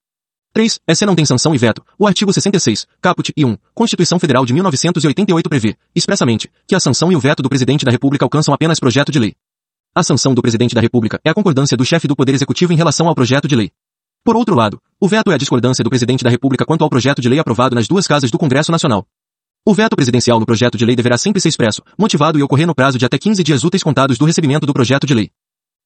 3. 0.52 0.80
Essa 0.86 1.06
não 1.06 1.14
tem 1.14 1.24
sanção 1.24 1.54
e 1.54 1.58
veto. 1.58 1.82
O 1.98 2.06
artigo 2.06 2.32
66, 2.32 2.86
caput 3.00 3.32
e 3.36 3.44
1, 3.44 3.56
Constituição 3.74 4.18
Federal 4.18 4.44
de 4.44 4.52
1988 4.52 5.48
prevê, 5.48 5.76
expressamente, 5.94 6.50
que 6.66 6.74
a 6.74 6.80
sanção 6.80 7.10
e 7.10 7.16
o 7.16 7.20
veto 7.20 7.42
do 7.42 7.48
Presidente 7.48 7.84
da 7.84 7.90
República 7.90 8.24
alcançam 8.24 8.52
apenas 8.52 8.78
projeto 8.78 9.10
de 9.10 9.18
lei. 9.18 9.34
A 9.94 10.02
sanção 10.02 10.34
do 10.34 10.42
Presidente 10.42 10.74
da 10.74 10.80
República 10.80 11.20
é 11.24 11.30
a 11.30 11.34
concordância 11.34 11.76
do 11.76 11.84
chefe 11.84 12.06
do 12.06 12.16
Poder 12.16 12.34
Executivo 12.34 12.72
em 12.72 12.76
relação 12.76 13.08
ao 13.08 13.14
projeto 13.14 13.48
de 13.48 13.56
lei. 13.56 13.70
Por 14.24 14.36
outro 14.36 14.54
lado, 14.54 14.80
o 15.00 15.08
veto 15.08 15.30
é 15.32 15.34
a 15.34 15.38
discordância 15.38 15.82
do 15.82 15.90
Presidente 15.90 16.22
da 16.22 16.30
República 16.30 16.64
quanto 16.64 16.84
ao 16.84 16.90
projeto 16.90 17.20
de 17.20 17.28
lei 17.28 17.38
aprovado 17.38 17.74
nas 17.74 17.88
duas 17.88 18.06
casas 18.06 18.30
do 18.30 18.38
Congresso 18.38 18.70
Nacional. 18.70 19.06
O 19.66 19.74
veto 19.74 19.96
presidencial 19.96 20.38
no 20.38 20.46
projeto 20.46 20.76
de 20.76 20.84
lei 20.84 20.94
deverá 20.94 21.16
sempre 21.16 21.40
ser 21.40 21.48
expresso, 21.48 21.82
motivado 21.98 22.38
e 22.38 22.42
ocorrer 22.42 22.66
no 22.66 22.74
prazo 22.74 22.98
de 22.98 23.06
até 23.06 23.16
15 23.16 23.42
dias 23.42 23.64
úteis 23.64 23.82
contados 23.82 24.18
do 24.18 24.24
recebimento 24.24 24.66
do 24.66 24.72
projeto 24.72 25.06
de 25.06 25.14
lei. 25.14 25.30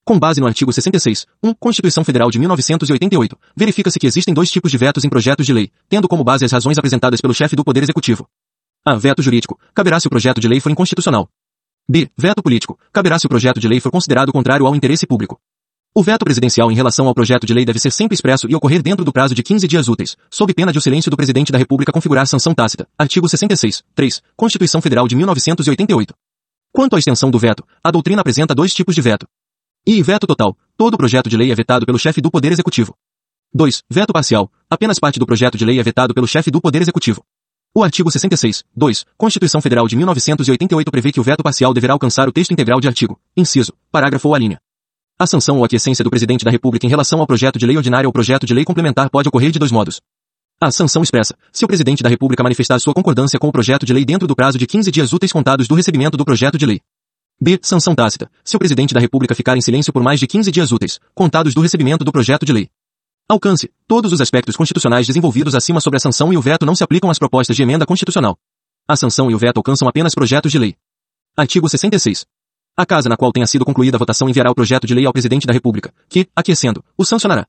Com 0.07 0.21
base 0.21 0.41
no 0.41 0.47
artigo 0.47 0.73
66, 0.73 1.27
1, 1.43 1.53
Constituição 1.55 2.05
Federal 2.05 2.31
de 2.31 2.39
1988, 2.39 3.37
verifica-se 3.57 3.99
que 3.99 4.07
existem 4.07 4.33
dois 4.33 4.49
tipos 4.49 4.71
de 4.71 4.79
vetos 4.79 5.05
em 5.05 5.09
projetos 5.09 5.45
de 5.45 5.53
lei, 5.53 5.69
tendo 5.89 6.07
como 6.07 6.23
base 6.23 6.45
as 6.45 6.53
razões 6.53 6.79
apresentadas 6.79 7.21
pelo 7.21 7.35
chefe 7.35 7.57
do 7.57 7.65
Poder 7.65 7.83
Executivo. 7.83 8.25
A. 8.87 8.95
Veto 8.95 9.21
jurídico. 9.21 9.59
Caberá 9.75 9.99
se 9.99 10.07
o 10.07 10.11
projeto 10.11 10.41
de 10.41 10.47
lei 10.47 10.61
for 10.61 10.71
inconstitucional. 10.71 11.29
B. 11.89 12.09
Veto 12.17 12.41
político. 12.41 12.79
Caberá 12.93 13.19
se 13.19 13.27
o 13.27 13.29
projeto 13.29 13.59
de 13.59 13.67
lei 13.67 13.81
for 13.81 13.91
considerado 13.91 14.31
contrário 14.31 14.65
ao 14.65 14.77
interesse 14.77 15.09
público. 15.09 15.41
O 15.93 16.05
veto 16.05 16.25
presidencial 16.25 16.71
em 16.71 16.77
relação 16.77 17.09
ao 17.09 17.15
projeto 17.15 17.45
de 17.45 17.53
lei 17.53 17.65
deve 17.65 17.81
ser 17.81 17.91
sempre 17.91 18.15
expresso 18.15 18.47
e 18.49 18.55
ocorrer 18.55 18.85
dentro 18.85 19.05
do 19.05 19.13
prazo 19.13 19.35
de 19.35 19.43
15 19.43 19.67
dias 19.67 19.89
úteis, 19.89 20.17
sob 20.31 20.55
pena 20.55 20.71
de 20.71 20.79
o 20.79 20.81
silêncio 20.81 21.11
do 21.11 21.17
presidente 21.17 21.51
da 21.51 21.59
República 21.59 21.91
configurar 21.91 22.29
sanção 22.29 22.55
tácita. 22.55 22.87
Artigo 22.97 23.29
66, 23.29 23.83
3, 23.93 24.23
Constituição 24.37 24.81
Federal 24.81 25.09
de 25.09 25.17
1988. 25.17 26.15
Quanto 26.73 26.95
à 26.95 26.99
extensão 27.01 27.29
do 27.29 27.41
veto, 27.41 27.65
a 27.83 27.91
doutrina 27.91 28.21
apresenta 28.21 28.55
dois 28.55 28.73
tipos 28.73 28.95
de 28.95 29.01
veto. 29.01 29.27
E 29.89 30.03
veto 30.03 30.27
total. 30.27 30.57
Todo 30.77 30.97
projeto 30.97 31.31
de 31.31 31.37
lei 31.37 31.53
é 31.53 31.55
vetado 31.55 31.87
pelo 31.87 31.97
chefe 31.97 32.21
do 32.21 32.29
Poder 32.29 32.51
Executivo. 32.51 32.93
2. 33.55 33.85
Veto 33.89 34.13
parcial. 34.13 34.51
Apenas 34.69 34.99
parte 34.99 35.21
do 35.21 35.25
projeto 35.25 35.57
de 35.57 35.65
lei 35.65 35.79
é 35.79 35.83
vetado 35.85 36.13
pelo 36.13 36.27
chefe 36.27 36.51
do 36.51 36.61
Poder 36.61 36.83
Executivo. 36.83 37.23
O 37.73 37.85
artigo 37.85 38.11
66, 38.11 38.65
2, 38.75 39.05
Constituição 39.17 39.61
Federal 39.61 39.87
de 39.87 39.95
1988 39.95 40.91
prevê 40.91 41.13
que 41.13 41.21
o 41.21 41.23
veto 41.23 41.41
parcial 41.41 41.73
deverá 41.73 41.93
alcançar 41.93 42.29
o 42.29 42.33
texto 42.33 42.51
integral 42.51 42.81
de 42.81 42.89
artigo, 42.89 43.17
inciso, 43.37 43.73
parágrafo 43.93 44.27
ou 44.27 44.35
a 44.35 44.39
linha. 44.41 44.59
A 45.17 45.25
sanção 45.25 45.59
ou 45.59 45.65
aquiescência 45.65 46.03
do 46.03 46.11
Presidente 46.11 46.45
da 46.45 46.51
República 46.51 46.85
em 46.85 46.91
relação 46.91 47.21
ao 47.21 47.27
projeto 47.27 47.57
de 47.57 47.65
lei 47.65 47.77
ordinária 47.77 48.09
ou 48.09 48.13
projeto 48.13 48.45
de 48.45 48.55
lei 48.55 48.65
complementar 48.65 49.09
pode 49.09 49.29
ocorrer 49.29 49.53
de 49.53 49.61
dois 49.61 49.71
modos. 49.71 50.01
A 50.61 50.73
sanção 50.73 51.05
expressa, 51.05 51.37
se 51.53 51.65
o 51.65 51.69
Presidente 51.69 52.03
da 52.03 52.09
República 52.09 52.43
manifestar 52.43 52.81
sua 52.81 52.93
concordância 52.93 53.39
com 53.39 53.47
o 53.47 53.53
projeto 53.53 53.87
de 53.87 53.93
lei 53.93 54.05
dentro 54.05 54.27
do 54.27 54.35
prazo 54.35 54.59
de 54.59 54.67
15 54.67 54.91
dias 54.91 55.13
úteis 55.13 55.33
contados 55.33 55.69
do 55.69 55.77
recebimento 55.77 56.17
do 56.17 56.25
projeto 56.25 56.59
de 56.59 56.67
lei. 56.67 56.81
B. 57.39 57.59
Sanção 57.63 57.95
tácita. 57.95 58.31
Se 58.43 58.57
o 58.57 58.59
presidente 58.59 58.95
da 58.95 59.01
República 59.01 59.35
ficar 59.35 59.59
em 59.59 59.61
silêncio 59.61 59.93
por 59.93 60.03
mais 60.03 60.19
de 60.19 60.27
15 60.27 60.51
dias 60.51 60.73
úteis, 60.73 60.99
contados 61.15 61.53
do 61.53 61.61
recebimento 61.61 62.03
do 62.03 62.11
projeto 62.11 62.47
de 62.47 62.53
lei. 62.53 62.71
Alcance. 63.29 63.71
Todos 63.87 64.11
os 64.11 64.23
aspectos 64.23 64.57
constitucionais 64.57 65.07
desenvolvidos 65.07 65.55
acima 65.55 65.79
sobre 65.79 65.99
a 65.99 66.01
sanção 66.01 66.33
e 66.33 66.37
o 66.39 66.41
veto 66.41 66.65
não 66.65 66.75
se 66.75 66.83
aplicam 66.83 67.11
às 67.11 67.19
propostas 67.19 67.55
de 67.55 67.63
emenda 67.63 67.85
constitucional. 67.85 68.39
A 68.89 68.97
sanção 68.97 69.31
e 69.31 69.35
o 69.35 69.39
veto 69.39 69.59
alcançam 69.59 69.87
apenas 69.87 70.15
projetos 70.15 70.51
de 70.51 70.59
lei. 70.59 70.77
Artigo 71.37 71.69
66. 71.69 72.25
A 72.75 72.87
casa 72.87 73.09
na 73.09 73.17
qual 73.19 73.33
tenha 73.33 73.47
sido 73.47 73.67
concluída 73.67 73.97
a 73.97 73.99
votação 73.99 74.31
enviará 74.31 74.51
o 74.51 74.55
projeto 74.55 74.87
de 74.87 74.95
lei 74.95 75.05
ao 75.05 75.13
presidente 75.13 75.47
da 75.47 75.53
República, 75.53 75.93
que, 76.09 76.27
aquecendo, 76.35 76.83
o 76.97 77.05
sancionará. 77.05 77.47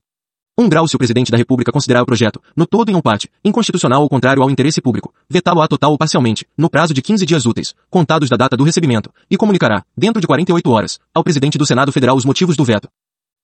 Um 0.60 0.68
grau 0.68 0.88
se 0.88 0.96
o 0.96 0.98
presidente 0.98 1.30
da 1.30 1.38
República 1.38 1.70
considerar 1.70 2.02
o 2.02 2.06
projeto, 2.06 2.42
no 2.56 2.66
todo 2.66 2.90
em 2.90 2.96
um 2.96 3.00
parte, 3.00 3.30
inconstitucional 3.44 4.02
ou 4.02 4.08
contrário 4.08 4.42
ao 4.42 4.50
interesse 4.50 4.80
público, 4.80 5.14
vetá-lo-á 5.30 5.68
total 5.68 5.92
ou 5.92 5.96
parcialmente, 5.96 6.44
no 6.58 6.68
prazo 6.68 6.92
de 6.92 7.00
15 7.00 7.24
dias 7.24 7.46
úteis, 7.46 7.76
contados 7.88 8.28
da 8.28 8.36
data 8.36 8.56
do 8.56 8.64
recebimento, 8.64 9.08
e 9.30 9.36
comunicará, 9.36 9.84
dentro 9.96 10.20
de 10.20 10.26
48 10.26 10.68
horas, 10.68 10.98
ao 11.14 11.22
presidente 11.22 11.56
do 11.56 11.64
Senado 11.64 11.92
Federal 11.92 12.16
os 12.16 12.24
motivos 12.24 12.56
do 12.56 12.64
veto. 12.64 12.88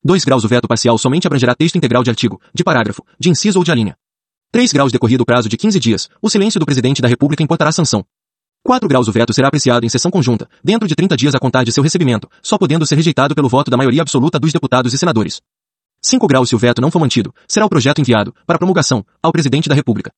2 0.03 0.25
graus 0.25 0.43
o 0.43 0.49
veto 0.49 0.67
parcial 0.67 0.99
somente 0.99 1.29
abrangerá 1.29 1.55
texto 1.55 1.77
integral 1.77 2.03
de 2.03 2.11
artigo, 2.11 2.41
de 2.53 2.65
parágrafo, 2.65 3.07
de 3.17 3.31
inciso 3.31 3.61
ou 3.61 3.65
de 3.65 3.71
alínea. 3.71 3.97
3 4.51 4.73
graus 4.73 4.91
decorrido 4.91 5.23
o 5.23 5.27
prazo 5.27 5.49
de 5.49 5.57
15 5.57 5.79
dias, 5.79 6.11
o 6.21 6.29
silêncio 6.29 6.59
do 6.59 6.67
presidente 6.67 7.01
da 7.01 7.07
República 7.07 7.45
importará 7.45 7.71
sanção. 7.71 8.05
4 8.65 8.89
graus 8.89 9.07
o 9.07 9.13
veto 9.13 9.33
será 9.33 9.47
apreciado 9.47 9.87
em 9.87 9.89
sessão 9.89 10.11
conjunta, 10.11 10.49
dentro 10.65 10.89
de 10.89 10.97
30 10.97 11.17
dias 11.17 11.35
a 11.37 11.39
contar 11.39 11.63
de 11.63 11.71
seu 11.71 11.83
recebimento, 11.85 12.29
só 12.43 12.59
podendo 12.59 12.85
ser 12.85 12.97
rejeitado 12.97 13.37
pelo 13.37 13.49
voto 13.49 13.71
da 13.71 13.77
maioria 13.77 14.03
absoluta 14.03 14.41
dos 14.41 14.53
deputados 14.53 14.93
e 14.93 14.99
senadores. 14.99 15.41
5 16.07 16.27
graus 16.27 16.51
se 16.51 16.55
o 16.55 16.59
veto 16.59 16.83
não 16.83 16.91
for 16.91 16.99
mantido, 16.99 17.35
será 17.49 17.65
o 17.65 17.69
projeto 17.69 17.99
enviado, 17.99 18.35
para 18.47 18.59
promulgação, 18.59 19.03
ao 19.23 19.33
Presidente 19.33 19.71
da 19.71 19.75
República. 19.75 20.13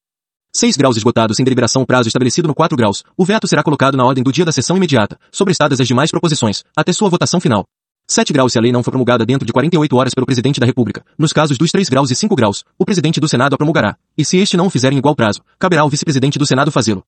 6 0.53 0.77
graus 0.77 0.96
esgotados 0.96 1.37
sem 1.37 1.44
deliberação 1.44 1.83
o 1.83 1.87
prazo 1.87 2.09
estabelecido 2.09 2.49
no 2.49 2.57
4 2.57 2.77
graus, 2.77 3.05
o 3.16 3.25
veto 3.25 3.46
será 3.46 3.62
colocado 3.62 3.96
na 3.96 4.05
ordem 4.05 4.25
do 4.25 4.33
dia 4.33 4.44
da 4.44 4.51
sessão 4.51 4.77
imediata, 4.77 5.16
sobrestadas 5.31 5.81
as 5.81 5.87
demais 5.87 6.11
proposições, 6.11 6.64
até 6.77 6.92
sua 6.92 7.09
votação 7.09 7.38
final. 7.38 7.64
7 8.09 8.33
graus 8.33 8.51
se 8.53 8.59
a 8.59 8.62
lei 8.62 8.72
não 8.72 8.83
for 8.83 8.90
promulgada 8.90 9.25
dentro 9.25 9.46
de 9.46 9.53
48 9.53 9.96
horas 9.96 10.12
pelo 10.12 10.27
Presidente 10.27 10.59
da 10.59 10.66
República. 10.66 11.05
Nos 11.16 11.33
casos 11.33 11.57
dos 11.57 11.70
3 11.70 11.88
graus 11.88 12.11
e 12.11 12.16
5 12.16 12.35
graus, 12.35 12.64
o 12.77 12.85
Presidente 12.85 13.20
do 13.20 13.29
Senado 13.29 13.55
a 13.55 13.57
promulgará, 13.57 13.96
e 14.18 14.25
se 14.25 14.38
este 14.38 14.57
não 14.57 14.66
o 14.66 14.70
fizer 14.70 14.92
em 14.92 14.99
igual 14.99 15.14
prazo, 15.14 15.40
caberá 15.57 15.83
ao 15.83 15.88
Vice-Presidente 15.88 16.37
do 16.37 16.46
Senado 16.46 16.72
fazê-lo. 16.72 17.05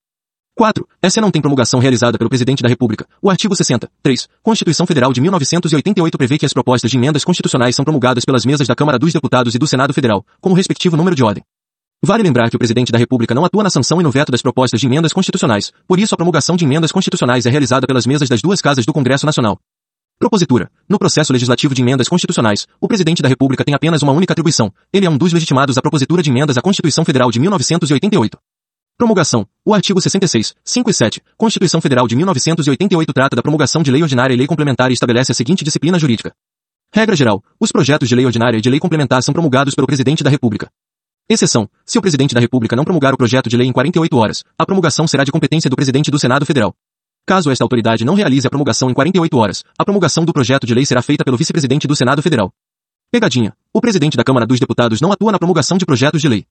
4. 0.59 0.85
Essa 1.01 1.21
não 1.21 1.31
tem 1.31 1.41
promulgação 1.41 1.79
realizada 1.79 2.19
pelo 2.19 2.29
Presidente 2.29 2.65
da 2.65 2.69
República. 2.69 3.07
O 3.23 3.31
artigo 3.31 3.55
60. 3.55 3.89
3. 4.03 4.29
Constituição 4.43 4.85
Federal 4.87 5.13
de 5.13 5.21
1988 5.21 6.19
prevê 6.19 6.37
que 6.37 6.45
as 6.45 6.53
propostas 6.53 6.91
de 6.91 6.97
emendas 6.97 7.25
constitucionais 7.25 7.77
são 7.77 7.85
promulgadas 7.85 8.25
pelas 8.25 8.45
mesas 8.45 8.67
da 8.67 8.75
Câmara 8.75 8.99
dos 8.99 9.13
Deputados 9.13 9.55
e 9.55 9.59
do 9.59 9.69
Senado 9.69 9.95
Federal, 9.95 10.27
com 10.41 10.51
o 10.51 10.55
respectivo 10.55 10.97
número 10.97 11.15
de 11.15 11.23
ordem. 11.23 11.45
Vale 12.03 12.25
lembrar 12.25 12.51
que 12.51 12.57
o 12.57 12.59
Presidente 12.59 12.91
da 12.91 12.99
República 12.99 13.37
não 13.37 13.45
atua 13.45 13.63
na 13.63 13.71
sanção 13.71 14.01
e 14.01 14.03
no 14.03 14.11
veto 14.11 14.33
das 14.33 14.43
propostas 14.43 14.81
de 14.81 14.87
emendas 14.89 15.13
constitucionais, 15.13 15.71
por 15.87 16.01
isso 16.01 16.13
a 16.13 16.17
promulgação 16.17 16.57
de 16.57 16.65
emendas 16.65 16.91
constitucionais 16.91 17.47
é 17.47 17.51
realizada 17.51 17.87
pelas 17.87 18.05
mesas 18.05 18.29
das 18.29 18.43
duas 18.43 18.61
casas 18.61 18.85
do 18.85 18.93
Congresso 18.93 19.27
Nacional. 19.27 19.61
Propositura. 20.19 20.69
No 20.89 20.99
processo 20.99 21.33
legislativo 21.33 21.73
de 21.73 21.83
emendas 21.83 22.09
constitucionais, 22.09 22.67
o 22.81 22.89
Presidente 22.89 23.23
da 23.23 23.29
República 23.29 23.65
tem 23.65 23.77
apenas 23.77 24.03
uma 24.03 24.13
única 24.13 24.33
atribuição. 24.33 24.73
Ele 24.93 25.07
é 25.07 25.11
um 25.11 25.17
dos 25.17 25.33
legitimados 25.33 25.79
à 25.79 25.81
propositura 25.81 26.21
de 26.21 26.31
emendas 26.31 26.59
à 26.59 26.61
Constituição 26.61 27.05
Federal 27.05 27.31
de 27.31 27.39
1988. 27.39 28.37
Promulgação. 28.99 29.47
O 29.65 29.73
artigo 29.73 30.01
66, 30.01 30.57
5 30.65 30.91
e 30.91 30.93
7, 30.93 31.23
Constituição 31.37 31.81
Federal 31.81 32.09
de 32.09 32.17
1988 32.17 33.13
trata 33.13 33.37
da 33.37 33.43
promulgação 33.43 33.81
de 33.81 33.93
lei 33.93 34.03
ordinária 34.03 34.35
e 34.35 34.37
lei 34.37 34.49
complementar 34.49 34.91
e 34.91 34.95
estabelece 34.95 35.31
a 35.31 35.35
seguinte 35.37 35.65
disciplina 35.65 35.97
jurídica. 36.01 36.35
Regra 36.93 37.15
geral. 37.15 37.41
Os 37.61 37.71
projetos 37.71 38.09
de 38.09 38.17
lei 38.17 38.27
ordinária 38.27 38.59
e 38.59 38.61
de 38.61 38.69
lei 38.69 38.81
complementar 38.81 39.23
são 39.23 39.33
promulgados 39.33 39.77
pelo 39.77 39.87
Presidente 39.87 40.25
da 40.25 40.31
República. 40.31 40.69
Exceção. 41.29 41.69
Se 41.87 41.97
o 41.97 42.03
Presidente 42.03 42.35
da 42.35 42.41
República 42.41 42.75
não 42.75 42.83
promulgar 42.83 43.15
o 43.15 43.17
projeto 43.17 43.49
de 43.49 43.57
lei 43.57 43.69
em 43.69 43.73
48 43.73 44.17
horas, 44.17 44.43
a 44.59 44.67
promulgação 44.67 45.07
será 45.07 45.23
de 45.23 45.31
competência 45.31 45.71
do 45.71 45.77
Presidente 45.77 46.11
do 46.11 46.19
Senado 46.19 46.45
Federal. 46.45 46.75
Caso 47.25 47.53
esta 47.53 47.63
autoridade 47.63 48.05
não 48.05 48.15
realize 48.15 48.49
a 48.49 48.51
promulgação 48.51 48.91
em 48.91 48.95
48 48.95 49.39
horas, 49.39 49.63
a 49.79 49.85
promulgação 49.85 50.25
do 50.25 50.33
projeto 50.33 50.67
de 50.67 50.75
lei 50.75 50.85
será 50.85 51.03
feita 51.03 51.25
pelo 51.25 51.37
Vice-Presidente 51.37 51.87
do 51.87 51.95
Senado 51.95 52.21
Federal. 52.21 52.53
Pegadinha. 53.13 53.55
O 53.73 53.81
Presidente 53.81 54.17
da 54.17 54.25
Câmara 54.25 54.45
dos 54.45 54.59
Deputados 54.59 55.01
não 55.01 55.13
atua 55.13 55.31
na 55.31 55.39
promulgação 55.39 55.79
de 55.79 55.87
projetos 55.87 56.21
de 56.21 56.27
lei. 56.27 56.45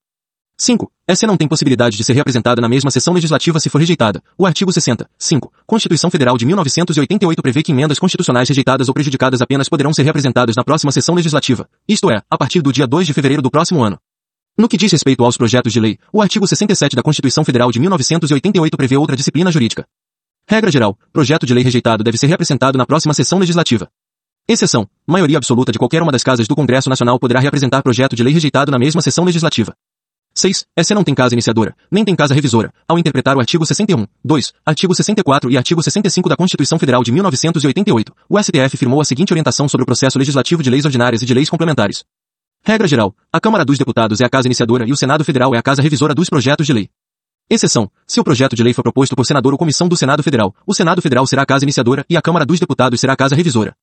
5. 0.60 0.90
Essa 1.06 1.24
não 1.24 1.36
tem 1.36 1.46
possibilidade 1.46 1.96
de 1.96 2.02
ser 2.02 2.14
reapresentada 2.14 2.60
na 2.60 2.68
mesma 2.68 2.90
sessão 2.90 3.14
legislativa 3.14 3.60
se 3.60 3.70
for 3.70 3.78
rejeitada. 3.78 4.20
O 4.36 4.44
artigo 4.44 4.72
60. 4.72 5.08
5. 5.16 5.52
Constituição 5.64 6.10
Federal 6.10 6.36
de 6.36 6.44
1988 6.44 7.40
prevê 7.40 7.62
que 7.62 7.70
emendas 7.70 8.00
constitucionais 8.00 8.48
rejeitadas 8.48 8.88
ou 8.88 8.94
prejudicadas 8.94 9.40
apenas 9.40 9.68
poderão 9.68 9.94
ser 9.94 10.02
reapresentadas 10.02 10.56
na 10.56 10.64
próxima 10.64 10.90
sessão 10.90 11.14
legislativa, 11.14 11.68
isto 11.86 12.10
é, 12.10 12.22
a 12.28 12.36
partir 12.36 12.60
do 12.60 12.72
dia 12.72 12.88
2 12.88 13.06
de 13.06 13.12
fevereiro 13.12 13.40
do 13.40 13.52
próximo 13.52 13.84
ano. 13.84 13.98
No 14.58 14.68
que 14.68 14.76
diz 14.76 14.90
respeito 14.90 15.22
aos 15.22 15.36
projetos 15.36 15.72
de 15.72 15.78
lei, 15.78 15.96
o 16.12 16.20
artigo 16.20 16.44
67 16.44 16.96
da 16.96 17.02
Constituição 17.04 17.44
Federal 17.44 17.70
de 17.70 17.78
1988 17.78 18.76
prevê 18.76 18.96
outra 18.96 19.14
disciplina 19.14 19.52
jurídica. 19.52 19.86
Regra 20.48 20.72
geral, 20.72 20.98
projeto 21.12 21.46
de 21.46 21.54
lei 21.54 21.62
rejeitado 21.62 22.02
deve 22.02 22.18
ser 22.18 22.26
reapresentado 22.26 22.76
na 22.76 22.84
próxima 22.84 23.14
sessão 23.14 23.38
legislativa. 23.38 23.88
Exceção, 24.48 24.88
maioria 25.06 25.36
absoluta 25.36 25.70
de 25.70 25.78
qualquer 25.78 26.02
uma 26.02 26.10
das 26.10 26.24
casas 26.24 26.48
do 26.48 26.56
Congresso 26.56 26.88
Nacional 26.88 27.16
poderá 27.20 27.38
reapresentar 27.38 27.80
projeto 27.80 28.16
de 28.16 28.24
lei 28.24 28.34
rejeitado 28.34 28.72
na 28.72 28.78
mesma 28.78 29.00
sessão 29.00 29.24
legislativa. 29.24 29.76
6. 30.38 30.66
SE 30.82 30.94
não 30.94 31.02
tem 31.02 31.14
casa 31.14 31.34
iniciadora, 31.34 31.74
nem 31.90 32.04
tem 32.04 32.14
casa 32.14 32.34
revisora, 32.34 32.72
ao 32.86 32.98
interpretar 32.98 33.36
o 33.36 33.40
artigo 33.40 33.66
61, 33.66 34.06
2, 34.24 34.52
artigo 34.64 34.94
64 34.94 35.50
e 35.50 35.56
artigo 35.56 35.82
65 35.82 36.28
da 36.28 36.36
Constituição 36.36 36.78
Federal 36.78 37.02
de 37.02 37.10
1988, 37.10 38.14
o 38.28 38.42
STF 38.42 38.76
firmou 38.76 39.00
a 39.00 39.04
seguinte 39.04 39.32
orientação 39.32 39.68
sobre 39.68 39.82
o 39.82 39.86
processo 39.86 40.18
legislativo 40.18 40.62
de 40.62 40.70
leis 40.70 40.84
ordinárias 40.84 41.22
e 41.22 41.26
de 41.26 41.34
leis 41.34 41.50
complementares. 41.50 42.04
Regra 42.64 42.86
geral, 42.86 43.14
a 43.32 43.40
Câmara 43.40 43.64
dos 43.64 43.78
Deputados 43.78 44.20
é 44.20 44.24
a 44.24 44.28
casa 44.28 44.46
iniciadora 44.46 44.86
e 44.86 44.92
o 44.92 44.96
Senado 44.96 45.24
Federal 45.24 45.54
é 45.54 45.58
a 45.58 45.62
casa 45.62 45.82
revisora 45.82 46.14
dos 46.14 46.28
projetos 46.28 46.66
de 46.66 46.72
lei. 46.72 46.88
Exceção, 47.50 47.90
se 48.06 48.20
o 48.20 48.24
projeto 48.24 48.54
de 48.54 48.62
lei 48.62 48.74
for 48.74 48.82
proposto 48.82 49.16
por 49.16 49.24
senador 49.24 49.52
ou 49.52 49.58
comissão 49.58 49.88
do 49.88 49.96
Senado 49.96 50.22
Federal, 50.22 50.54
o 50.66 50.74
Senado 50.74 51.00
Federal 51.00 51.26
será 51.26 51.42
a 51.42 51.46
casa 51.46 51.64
iniciadora 51.64 52.04
e 52.08 52.16
a 52.16 52.22
Câmara 52.22 52.44
dos 52.44 52.60
Deputados 52.60 53.00
será 53.00 53.14
a 53.14 53.16
casa 53.16 53.34
revisora. 53.34 53.74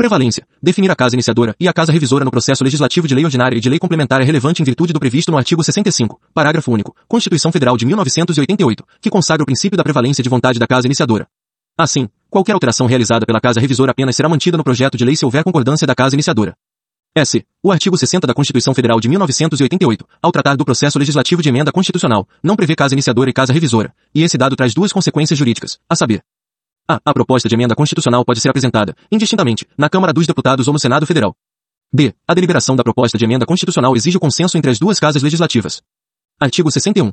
Prevalência. 0.00 0.46
Definir 0.62 0.90
a 0.90 0.96
casa 0.96 1.14
iniciadora 1.14 1.54
e 1.60 1.68
a 1.68 1.74
casa 1.74 1.92
revisora 1.92 2.24
no 2.24 2.30
processo 2.30 2.64
legislativo 2.64 3.06
de 3.06 3.14
lei 3.14 3.22
ordinária 3.22 3.58
e 3.58 3.60
de 3.60 3.68
lei 3.68 3.78
complementar 3.78 4.22
é 4.22 4.24
relevante 4.24 4.62
em 4.62 4.64
virtude 4.64 4.94
do 4.94 4.98
previsto 4.98 5.30
no 5.30 5.36
artigo 5.36 5.62
65, 5.62 6.18
parágrafo 6.32 6.72
único, 6.72 6.96
Constituição 7.06 7.52
Federal 7.52 7.76
de 7.76 7.84
1988, 7.84 8.82
que 8.98 9.10
consagra 9.10 9.42
o 9.42 9.44
princípio 9.44 9.76
da 9.76 9.84
prevalência 9.84 10.22
de 10.22 10.30
vontade 10.30 10.58
da 10.58 10.66
casa 10.66 10.86
iniciadora. 10.86 11.26
Assim, 11.76 12.08
qualquer 12.30 12.52
alteração 12.52 12.86
realizada 12.86 13.26
pela 13.26 13.42
casa 13.42 13.60
revisora 13.60 13.90
apenas 13.90 14.16
será 14.16 14.26
mantida 14.26 14.56
no 14.56 14.64
projeto 14.64 14.96
de 14.96 15.04
lei 15.04 15.14
se 15.14 15.26
houver 15.26 15.44
concordância 15.44 15.86
da 15.86 15.94
casa 15.94 16.16
iniciadora. 16.16 16.54
S. 17.14 17.44
O 17.62 17.70
artigo 17.70 17.98
60 17.98 18.26
da 18.26 18.32
Constituição 18.32 18.72
Federal 18.72 18.98
de 19.00 19.08
1988, 19.10 20.06
ao 20.22 20.32
tratar 20.32 20.56
do 20.56 20.64
processo 20.64 20.98
legislativo 20.98 21.42
de 21.42 21.50
emenda 21.50 21.70
constitucional, 21.70 22.26
não 22.42 22.56
prevê 22.56 22.74
casa 22.74 22.94
iniciadora 22.94 23.28
e 23.28 23.34
casa 23.34 23.52
revisora, 23.52 23.92
e 24.14 24.22
esse 24.22 24.38
dado 24.38 24.56
traz 24.56 24.72
duas 24.72 24.94
consequências 24.94 25.38
jurídicas, 25.38 25.78
a 25.86 25.94
saber, 25.94 26.24
a. 26.90 27.00
A 27.04 27.14
proposta 27.14 27.48
de 27.48 27.54
emenda 27.54 27.74
constitucional 27.74 28.24
pode 28.24 28.40
ser 28.40 28.48
apresentada, 28.48 28.94
indistintamente, 29.10 29.66
na 29.78 29.88
Câmara 29.88 30.12
dos 30.12 30.26
Deputados 30.26 30.66
ou 30.66 30.72
no 30.72 30.80
Senado 30.80 31.06
Federal. 31.06 31.34
B. 31.92 32.14
A 32.26 32.34
deliberação 32.34 32.76
da 32.76 32.82
proposta 32.82 33.16
de 33.16 33.24
emenda 33.24 33.46
constitucional 33.46 33.94
exige 33.96 34.16
o 34.16 34.20
consenso 34.20 34.56
entre 34.56 34.70
as 34.70 34.78
duas 34.78 34.98
casas 34.98 35.22
legislativas. 35.22 35.82
Artigo 36.40 36.70
61. 36.70 37.12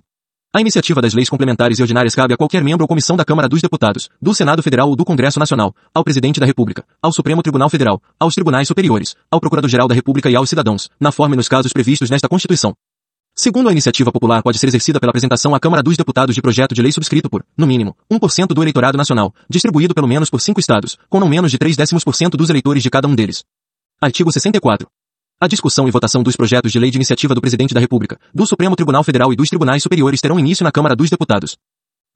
A 0.54 0.62
iniciativa 0.62 1.02
das 1.02 1.14
leis 1.14 1.30
complementares 1.30 1.78
e 1.78 1.82
ordinárias 1.82 2.16
cabe 2.16 2.34
a 2.34 2.38
qualquer 2.38 2.64
membro 2.64 2.84
ou 2.84 2.88
comissão 2.88 3.18
da 3.18 3.26
Câmara 3.26 3.50
dos 3.50 3.62
Deputados, 3.62 4.10
do 4.22 4.34
Senado 4.34 4.64
Federal 4.64 4.90
ou 4.90 4.96
do 4.96 5.04
Congresso 5.04 5.40
Nacional, 5.40 5.76
ao 5.94 6.04
Presidente 6.04 6.40
da 6.40 6.46
República, 6.46 6.86
ao 7.02 7.12
Supremo 7.12 7.44
Tribunal 7.44 7.70
Federal, 7.70 8.02
aos 8.20 8.34
Tribunais 8.34 8.68
Superiores, 8.68 9.16
ao 9.30 9.40
Procurador-Geral 9.40 9.88
da 9.88 9.96
República 9.96 10.30
e 10.30 10.36
aos 10.36 10.50
cidadãos, 10.50 10.90
na 11.00 11.12
forma 11.12 11.36
e 11.36 11.38
nos 11.38 11.50
casos 11.50 11.74
previstos 11.74 12.10
nesta 12.10 12.30
Constituição. 12.30 12.74
Segundo 13.40 13.70
a 13.70 13.72
iniciativa 13.72 14.12
popular 14.12 14.42
pode 14.42 14.58
ser 14.58 14.66
exercida 14.66 15.00
pela 15.00 15.12
apresentação 15.12 15.54
à 15.54 15.60
Câmara 15.60 15.84
dos 15.84 15.96
Deputados 15.96 16.34
de 16.34 16.42
projeto 16.42 16.74
de 16.74 16.82
lei 16.82 16.92
subscrito 16.92 17.30
por, 17.30 17.46
no 17.56 17.68
mínimo, 17.68 17.96
1% 18.12 18.48
do 18.48 18.64
eleitorado 18.64 18.98
nacional, 18.98 19.32
distribuído 19.48 19.94
pelo 19.94 20.08
menos 20.08 20.28
por 20.28 20.42
cinco 20.42 20.60
estados, 20.60 20.98
com 21.08 21.20
não 21.20 21.30
menos 21.30 21.52
de 21.52 21.60
3 21.60 21.78
décimos 21.78 22.04
por 22.04 22.16
cento 22.16 22.36
dos 22.36 22.50
eleitores 22.50 22.82
de 22.82 22.90
cada 22.90 23.08
um 23.08 23.14
deles. 23.14 23.44
Artigo 24.02 24.32
64. 24.32 24.88
A 25.40 25.48
discussão 25.48 25.88
e 25.88 25.92
votação 25.92 26.24
dos 26.24 26.36
projetos 26.36 26.72
de 26.72 26.80
lei 26.80 26.90
de 26.90 26.98
iniciativa 26.98 27.36
do 27.36 27.42
Presidente 27.42 27.76
da 27.76 27.80
República, 27.80 28.20
do 28.34 28.48
Supremo 28.48 28.76
Tribunal 28.76 29.04
Federal 29.04 29.32
e 29.32 29.36
dos 29.36 29.50
Tribunais 29.50 29.84
Superiores 29.84 30.20
terão 30.20 30.40
início 30.40 30.64
na 30.64 30.72
Câmara 30.72 30.96
dos 30.96 31.12
Deputados. 31.12 31.58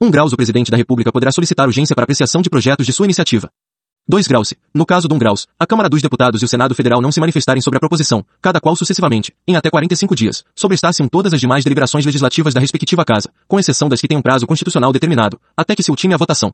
1 0.02 0.10
graus 0.10 0.34
o 0.34 0.36
Presidente 0.36 0.72
da 0.72 0.78
República 0.78 1.12
poderá 1.12 1.32
solicitar 1.32 1.68
urgência 1.68 1.96
para 1.96 2.04
apreciação 2.04 2.42
de 2.42 2.50
projetos 2.50 2.88
de 2.88 2.94
sua 2.94 3.06
iniciativa. 3.06 3.48
2 4.08 4.28
graus. 4.28 4.54
No 4.74 4.86
caso 4.86 5.08
de 5.08 5.14
1 5.14 5.18
graus, 5.18 5.48
a 5.60 5.66
Câmara 5.66 5.88
dos 5.88 6.02
Deputados 6.02 6.42
e 6.42 6.46
o 6.46 6.48
Senado 6.48 6.74
Federal 6.74 7.02
não 7.02 7.12
se 7.12 7.20
manifestarem 7.20 7.62
sobre 7.62 7.78
a 7.78 7.80
proposição, 7.80 8.26
cada 8.42 8.60
qual 8.60 8.76
sucessivamente, 8.76 9.34
em 9.48 9.56
até 9.56 9.70
45 9.70 10.16
dias, 10.16 10.44
sobrestassem 10.56 11.08
todas 11.08 11.34
as 11.34 11.40
demais 11.40 11.64
deliberações 11.64 12.06
legislativas 12.06 12.54
da 12.54 12.60
respectiva 12.60 13.06
casa, 13.06 13.32
com 13.48 13.60
exceção 13.60 13.88
das 13.88 14.02
que 14.02 14.08
têm 14.08 14.18
um 14.18 14.22
prazo 14.22 14.48
constitucional 14.48 14.92
determinado, 14.92 15.40
até 15.56 15.76
que 15.76 15.84
se 15.84 15.92
ultime 15.92 16.14
a 16.14 16.18
votação. 16.18 16.52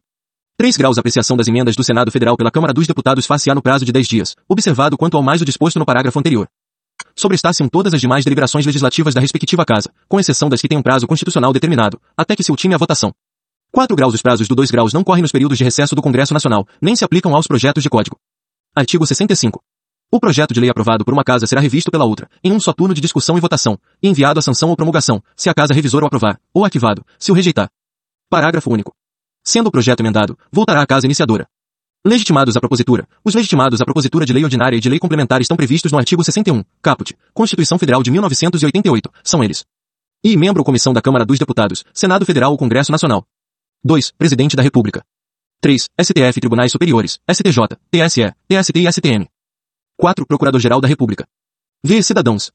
3 0.58 0.76
graus 0.76 0.98
apreciação 0.98 1.38
das 1.38 1.48
emendas 1.48 1.76
do 1.76 1.84
Senado 1.84 2.12
Federal 2.12 2.36
pela 2.36 2.52
Câmara 2.52 2.74
dos 2.74 2.86
Deputados 2.86 3.26
face-á 3.26 3.56
no 3.56 3.62
prazo 3.62 3.86
de 3.86 3.92
10 3.92 4.08
dias, 4.08 4.36
observado 4.48 4.98
quanto 4.98 5.16
ao 5.16 5.24
mais 5.24 5.42
o 5.42 5.46
disposto 5.46 5.80
no 5.80 5.86
parágrafo 5.86 6.20
anterior. 6.20 6.48
Sobrestassem 7.16 7.70
todas 7.70 7.94
as 7.94 8.02
demais 8.02 8.26
deliberações 8.26 8.66
legislativas 8.66 9.14
da 9.14 9.22
respectiva 9.22 9.64
casa, 9.66 9.90
com 10.08 10.20
exceção 10.20 10.50
das 10.50 10.62
que 10.62 10.68
têm 10.68 10.78
um 10.78 10.84
prazo 10.84 11.08
constitucional 11.08 11.54
determinado, 11.54 12.00
até 12.16 12.36
que 12.36 12.44
se 12.44 12.52
ultime 12.52 12.74
a 12.74 12.78
votação. 12.78 13.14
4 13.72 13.96
graus 13.96 14.14
Os 14.14 14.22
prazos 14.22 14.48
do 14.48 14.56
2 14.56 14.72
graus 14.72 14.94
não 14.94 15.04
correm 15.04 15.22
nos 15.22 15.32
períodos 15.32 15.58
de 15.58 15.64
recesso 15.64 15.96
do 15.96 16.02
Congresso 16.02 16.34
Nacional, 16.34 16.68
nem 16.82 16.96
se 16.96 17.04
aplicam 17.04 17.36
aos 17.36 17.48
projetos 17.48 17.84
de 17.84 17.90
código. 17.90 18.18
Artigo 18.76 19.06
65. 19.06 19.62
O 20.10 20.20
projeto 20.20 20.54
de 20.54 20.60
lei 20.60 20.70
aprovado 20.70 21.04
por 21.04 21.14
uma 21.14 21.24
casa 21.24 21.46
será 21.46 21.60
revisto 21.60 21.92
pela 21.92 22.06
outra, 22.06 22.30
em 22.42 22.52
um 22.52 22.60
só 22.60 22.72
turno 22.72 22.94
de 22.94 23.02
discussão 23.02 23.38
e 23.38 23.42
votação, 23.42 23.78
e 24.02 24.08
enviado 24.08 24.40
à 24.40 24.42
sanção 24.42 24.70
ou 24.70 24.76
promulgação, 24.76 25.22
se 25.36 25.50
a 25.50 25.54
casa 25.54 25.74
revisora 25.74 26.06
o 26.06 26.08
aprovar, 26.08 26.40
ou 26.54 26.64
arquivado, 26.64 27.06
se 27.20 27.30
o 27.30 27.36
rejeitar. 27.36 27.70
Parágrafo 28.30 28.72
único. 28.72 28.94
Sendo 29.44 29.68
o 29.68 29.72
projeto 29.72 30.00
emendado, 30.00 30.38
voltará 30.52 30.82
à 30.82 30.88
casa 30.88 31.06
iniciadora. 31.06 31.48
Legitimados 32.06 32.56
à 32.56 32.60
propositura. 32.62 33.06
Os 33.24 33.36
legitimados 33.36 33.82
à 33.82 33.86
propositura 33.86 34.26
de 34.26 34.32
lei 34.32 34.44
ordinária 34.46 34.78
e 34.78 34.80
de 34.80 34.88
lei 34.88 34.98
complementar 34.98 35.42
estão 35.42 35.58
previstos 35.58 35.92
no 35.92 35.98
artigo 35.98 36.24
61, 36.24 36.64
caput, 36.82 37.14
Constituição 37.34 37.78
Federal 37.78 38.02
de 38.02 38.12
1988, 38.12 39.12
são 39.24 39.44
eles. 39.44 39.66
E 40.24 40.38
membro 40.38 40.62
ou 40.62 40.66
comissão 40.66 40.94
da 40.94 41.02
Câmara 41.02 41.26
dos 41.26 41.38
Deputados, 41.38 41.84
Senado 41.94 42.26
Federal 42.26 42.52
ou 42.52 42.58
Congresso 42.58 42.94
Nacional. 42.94 43.26
2. 43.88 44.12
Presidente 44.18 44.58
da 44.58 44.62
República. 44.62 45.02
3. 45.62 45.88
STF 45.98 46.42
Tribunais 46.42 46.74
Superiores, 46.74 47.20
STJ, 47.26 47.78
TSE, 47.90 48.36
TST 48.46 48.80
e 48.80 48.92
STM. 48.92 49.26
4. 49.96 50.26
Procurador-Geral 50.28 50.82
da 50.82 50.90
República. 50.90 51.26
V. 51.86 52.04
Cidadãos. 52.04 52.52